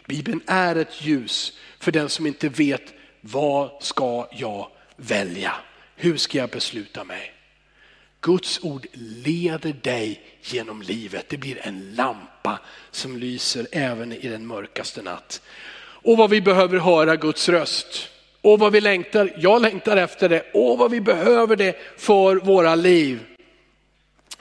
Bibeln 0.10 0.42
är 0.48 0.76
ett 0.76 1.06
ljus 1.06 1.58
för 1.80 1.92
den 1.92 2.10
som 2.10 2.28
inte 2.28 2.50
vet 2.50 2.94
vad 3.22 3.84
ska 3.84 4.28
jag 4.32 4.68
välja? 4.96 5.54
Hur 5.96 6.18
ska 6.18 6.38
jag 6.38 6.50
besluta 6.50 7.04
mig? 7.04 7.34
Guds 8.22 8.60
ord 8.64 8.88
leder 8.94 9.74
dig 9.74 10.22
genom 10.42 10.82
livet. 10.82 11.30
Det 11.30 11.38
blir 11.38 11.68
en 11.68 11.96
lampa 11.96 12.60
som 12.92 13.18
lyser 13.18 13.68
även 13.72 14.14
i 14.14 14.28
den 14.28 14.48
mörkaste 14.48 15.02
natt. 15.02 15.42
Och 15.82 16.18
vad 16.18 16.30
vi 16.30 16.42
behöver 16.42 16.78
höra 16.78 17.16
Guds 17.16 17.50
röst. 17.50 18.10
Och 18.42 18.60
vad 18.60 18.72
vi 18.72 18.82
längtar, 18.82 19.34
jag 19.38 19.62
längtar 19.62 19.98
efter 19.98 20.30
det. 20.30 20.52
Och 20.54 20.78
vad 20.78 20.92
vi 20.92 21.02
behöver 21.02 21.56
det 21.56 21.76
för 21.98 22.36
våra 22.36 22.76
liv. 22.76 23.20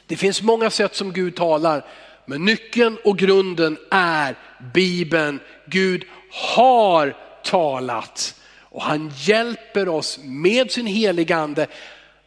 Det 0.07 0.17
finns 0.17 0.43
många 0.43 0.71
sätt 0.71 0.95
som 0.95 1.13
Gud 1.13 1.37
talar, 1.37 1.85
men 2.27 2.45
nyckeln 2.45 2.97
och 3.05 3.19
grunden 3.19 3.79
är 3.91 4.37
Bibeln. 4.75 5.41
Gud 5.71 6.05
har 6.31 7.17
talat 7.45 8.35
och 8.63 8.83
han 8.83 9.13
hjälper 9.17 9.89
oss 9.89 10.19
med 10.23 10.71
sin 10.71 10.87
heliga 10.87 11.37
ande 11.37 11.67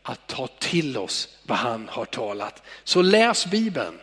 att 0.04 0.27
ta 0.27 0.47
till 0.47 0.97
oss 0.97 1.38
vad 1.43 1.58
han 1.58 1.88
har 1.91 2.06
talat. 2.06 2.63
Så 2.84 3.01
läs 3.01 3.45
Bibeln. 3.45 3.99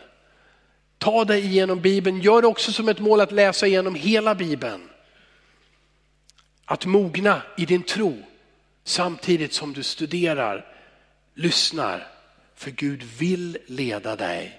Ta 0.97 1.25
dig 1.25 1.45
igenom 1.45 1.81
Bibeln. 1.81 2.21
Gör 2.21 2.41
det 2.41 2.47
också 2.47 2.71
som 2.71 2.89
ett 2.89 2.99
mål 2.99 3.21
att 3.21 3.31
läsa 3.31 3.67
igenom 3.67 3.95
hela 3.95 4.35
Bibeln. 4.35 4.89
Att 6.65 6.85
mogna 6.85 7.41
i 7.57 7.65
din 7.65 7.83
tro 7.83 8.23
samtidigt 8.83 9.53
som 9.53 9.73
du 9.73 9.83
studerar, 9.83 10.65
lyssnar. 11.33 12.07
För 12.55 12.71
Gud 12.71 13.03
vill 13.03 13.57
leda 13.67 14.15
dig 14.15 14.58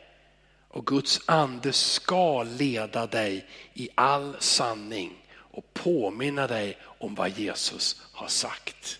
och 0.70 0.87
Guds 0.87 1.20
ande 1.26 1.72
ska 1.72 2.42
leda 2.42 3.06
dig 3.06 3.46
i 3.74 3.88
all 3.94 4.37
sanning 4.38 5.26
och 5.33 5.74
påminna 5.74 6.46
dig 6.46 6.78
om 6.83 7.14
vad 7.14 7.38
Jesus 7.38 8.02
har 8.12 8.28
sagt. 8.28 8.98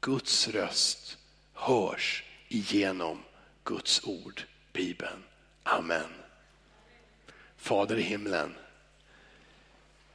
Guds 0.00 0.48
röst 0.48 1.18
hörs 1.52 2.24
igenom 2.48 3.18
Guds 3.64 4.04
ord, 4.04 4.42
Bibeln. 4.72 5.24
Amen. 5.62 6.10
Fader 7.56 7.96
i 7.96 8.02
himlen, 8.02 8.54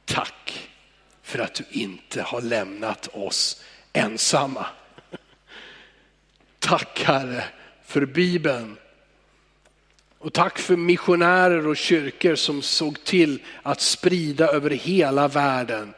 tack 0.04 0.70
för 1.22 1.38
att 1.38 1.54
du 1.54 1.64
inte 1.70 2.22
har 2.22 2.40
lämnat 2.40 3.08
oss 3.12 3.62
ensamma. 3.92 4.66
Tack 6.58 7.02
Herre 7.02 7.44
för 7.84 8.06
Bibeln. 8.06 8.76
Och 10.20 10.32
tack 10.32 10.58
för 10.58 10.76
missionärer 10.76 11.66
och 11.66 11.76
kyrkor 11.76 12.34
som 12.34 12.62
såg 12.62 13.04
till 13.04 13.42
att 13.62 13.80
sprida 13.80 14.48
över 14.48 14.70
hela 14.70 15.28
världen 15.28 15.94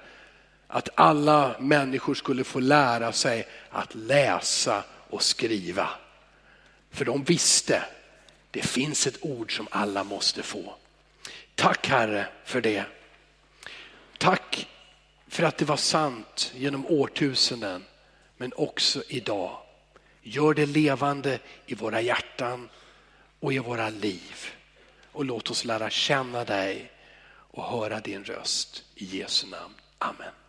att 0.66 0.88
alla 0.94 1.56
människor 1.58 2.14
skulle 2.14 2.44
få 2.44 2.60
lära 2.60 3.12
sig 3.12 3.48
att 3.70 3.94
läsa 3.94 4.84
och 5.10 5.22
skriva. 5.22 5.88
För 6.90 7.04
de 7.04 7.24
visste, 7.24 7.84
det 8.50 8.62
finns 8.62 9.06
ett 9.06 9.18
ord 9.20 9.56
som 9.56 9.68
alla 9.70 10.04
måste 10.04 10.42
få. 10.42 10.74
Tack 11.54 11.88
Herre 11.88 12.26
för 12.44 12.60
det. 12.60 12.84
Tack 14.18 14.68
för 15.28 15.42
att 15.42 15.58
det 15.58 15.64
var 15.64 15.76
sant 15.76 16.52
genom 16.54 16.86
årtusenden, 16.86 17.84
men 18.36 18.52
också 18.56 19.02
idag. 19.08 19.58
Gör 20.22 20.54
det 20.54 20.66
levande 20.66 21.38
i 21.66 21.74
våra 21.74 22.00
hjärtan 22.00 22.68
och 23.42 23.52
i 23.52 23.58
våra 23.58 23.90
liv. 23.90 24.46
Och 25.12 25.24
låt 25.24 25.50
oss 25.50 25.64
lära 25.64 25.90
känna 25.90 26.44
dig 26.44 26.90
och 27.26 27.64
höra 27.64 28.00
din 28.00 28.24
röst 28.24 28.84
i 28.94 29.04
Jesu 29.04 29.46
namn. 29.46 29.74
Amen. 29.98 30.41